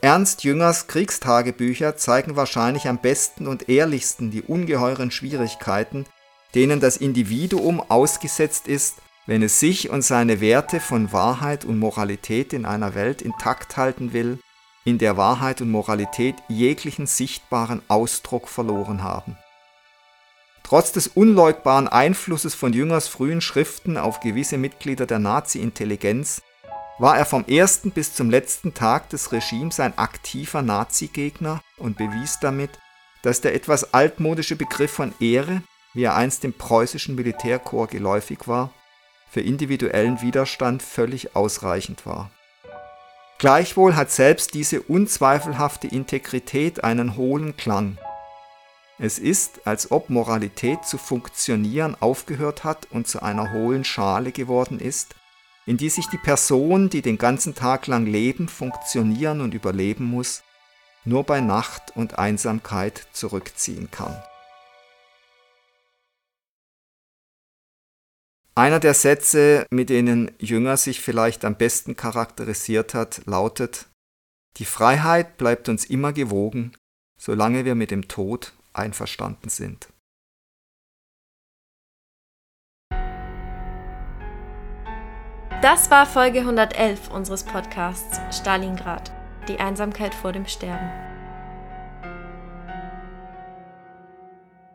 Ernst 0.00 0.44
Jüngers 0.44 0.86
Kriegstagebücher 0.86 1.96
zeigen 1.96 2.36
wahrscheinlich 2.36 2.86
am 2.86 2.98
besten 2.98 3.48
und 3.48 3.68
ehrlichsten 3.68 4.30
die 4.30 4.42
ungeheuren 4.42 5.10
Schwierigkeiten, 5.10 6.06
denen 6.54 6.78
das 6.78 6.96
Individuum 6.96 7.80
ausgesetzt 7.80 8.68
ist, 8.68 8.98
wenn 9.26 9.42
es 9.42 9.58
sich 9.58 9.90
und 9.90 10.02
seine 10.02 10.40
Werte 10.40 10.80
von 10.80 11.12
Wahrheit 11.12 11.64
und 11.64 11.78
Moralität 11.78 12.52
in 12.52 12.64
einer 12.64 12.94
Welt 12.94 13.22
intakt 13.22 13.76
halten 13.76 14.12
will, 14.12 14.38
in 14.84 14.98
der 14.98 15.16
Wahrheit 15.16 15.60
und 15.60 15.70
Moralität 15.70 16.36
jeglichen 16.48 17.06
sichtbaren 17.06 17.82
Ausdruck 17.88 18.48
verloren 18.48 19.02
haben. 19.02 19.36
Trotz 20.62 20.92
des 20.92 21.08
unleugbaren 21.08 21.88
Einflusses 21.88 22.54
von 22.54 22.72
Jüngers 22.72 23.08
frühen 23.08 23.40
Schriften 23.40 23.96
auf 23.96 24.20
gewisse 24.20 24.58
Mitglieder 24.58 25.06
der 25.06 25.18
Nazi-Intelligenz 25.18 26.42
war 26.98 27.16
er 27.16 27.24
vom 27.24 27.44
ersten 27.46 27.92
bis 27.92 28.14
zum 28.14 28.28
letzten 28.28 28.74
Tag 28.74 29.08
des 29.10 29.32
Regimes 29.32 29.78
ein 29.80 29.96
aktiver 29.96 30.62
Nazi-Gegner 30.62 31.60
und 31.76 31.96
bewies 31.96 32.38
damit, 32.40 32.70
dass 33.22 33.40
der 33.40 33.54
etwas 33.54 33.94
altmodische 33.94 34.56
Begriff 34.56 34.92
von 34.92 35.14
Ehre, 35.20 35.62
wie 35.94 36.04
er 36.04 36.16
einst 36.16 36.44
im 36.44 36.52
preußischen 36.52 37.14
Militärkorps 37.14 37.92
geläufig 37.92 38.46
war, 38.46 38.70
für 39.30 39.40
individuellen 39.40 40.20
Widerstand 40.22 40.82
völlig 40.82 41.36
ausreichend 41.36 42.06
war. 42.06 42.30
Gleichwohl 43.38 43.94
hat 43.94 44.10
selbst 44.10 44.54
diese 44.54 44.82
unzweifelhafte 44.82 45.86
Integrität 45.86 46.82
einen 46.82 47.16
hohlen 47.16 47.56
Klang. 47.56 47.98
Es 48.98 49.20
ist, 49.20 49.64
als 49.64 49.92
ob 49.92 50.10
Moralität 50.10 50.84
zu 50.84 50.98
funktionieren 50.98 51.96
aufgehört 52.00 52.64
hat 52.64 52.88
und 52.90 53.06
zu 53.06 53.22
einer 53.22 53.52
hohlen 53.52 53.84
Schale 53.84 54.32
geworden 54.32 54.80
ist, 54.80 55.14
in 55.68 55.76
die 55.76 55.90
sich 55.90 56.06
die 56.06 56.16
Person, 56.16 56.88
die 56.88 57.02
den 57.02 57.18
ganzen 57.18 57.54
Tag 57.54 57.88
lang 57.88 58.06
leben, 58.06 58.48
funktionieren 58.48 59.42
und 59.42 59.52
überleben 59.52 60.06
muss, 60.06 60.42
nur 61.04 61.24
bei 61.24 61.42
Nacht 61.42 61.94
und 61.94 62.18
Einsamkeit 62.18 63.06
zurückziehen 63.12 63.90
kann. 63.90 64.16
Einer 68.54 68.80
der 68.80 68.94
Sätze, 68.94 69.66
mit 69.70 69.90
denen 69.90 70.30
Jünger 70.38 70.78
sich 70.78 71.02
vielleicht 71.02 71.44
am 71.44 71.56
besten 71.56 71.96
charakterisiert 71.96 72.94
hat, 72.94 73.20
lautet, 73.26 73.90
Die 74.56 74.64
Freiheit 74.64 75.36
bleibt 75.36 75.68
uns 75.68 75.84
immer 75.84 76.14
gewogen, 76.14 76.72
solange 77.20 77.66
wir 77.66 77.74
mit 77.74 77.90
dem 77.90 78.08
Tod 78.08 78.54
einverstanden 78.72 79.50
sind. 79.50 79.88
Das 85.60 85.90
war 85.90 86.06
Folge 86.06 86.38
111 86.38 87.10
unseres 87.10 87.42
Podcasts 87.42 88.20
Stalingrad, 88.30 89.10
die 89.48 89.58
Einsamkeit 89.58 90.14
vor 90.14 90.30
dem 90.30 90.46
Sterben. 90.46 90.88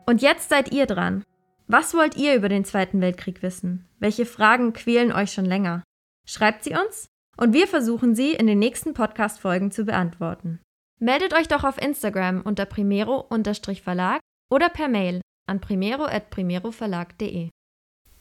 Und 0.04 0.20
jetzt 0.20 0.50
seid 0.50 0.72
ihr 0.72 0.84
dran. 0.84 1.24
Was 1.66 1.94
wollt 1.94 2.18
ihr 2.18 2.34
über 2.34 2.50
den 2.50 2.66
Zweiten 2.66 3.00
Weltkrieg 3.00 3.42
wissen? 3.42 3.88
Welche 3.98 4.26
Fragen 4.26 4.74
quälen 4.74 5.10
euch 5.10 5.32
schon 5.32 5.46
länger? 5.46 5.82
Schreibt 6.26 6.64
sie 6.64 6.74
uns 6.74 7.06
und 7.38 7.54
wir 7.54 7.66
versuchen 7.66 8.14
sie 8.14 8.34
in 8.34 8.46
den 8.46 8.58
nächsten 8.58 8.92
Podcast-Folgen 8.92 9.70
zu 9.70 9.86
beantworten. 9.86 10.60
Meldet 11.00 11.32
euch 11.32 11.48
doch 11.48 11.64
auf 11.64 11.80
Instagram 11.80 12.42
unter 12.42 12.66
primero-verlag 12.66 14.20
oder 14.52 14.68
per 14.68 14.88
Mail 14.88 15.22
an 15.46 15.62
primero.primeroverlag.de. 15.62 17.48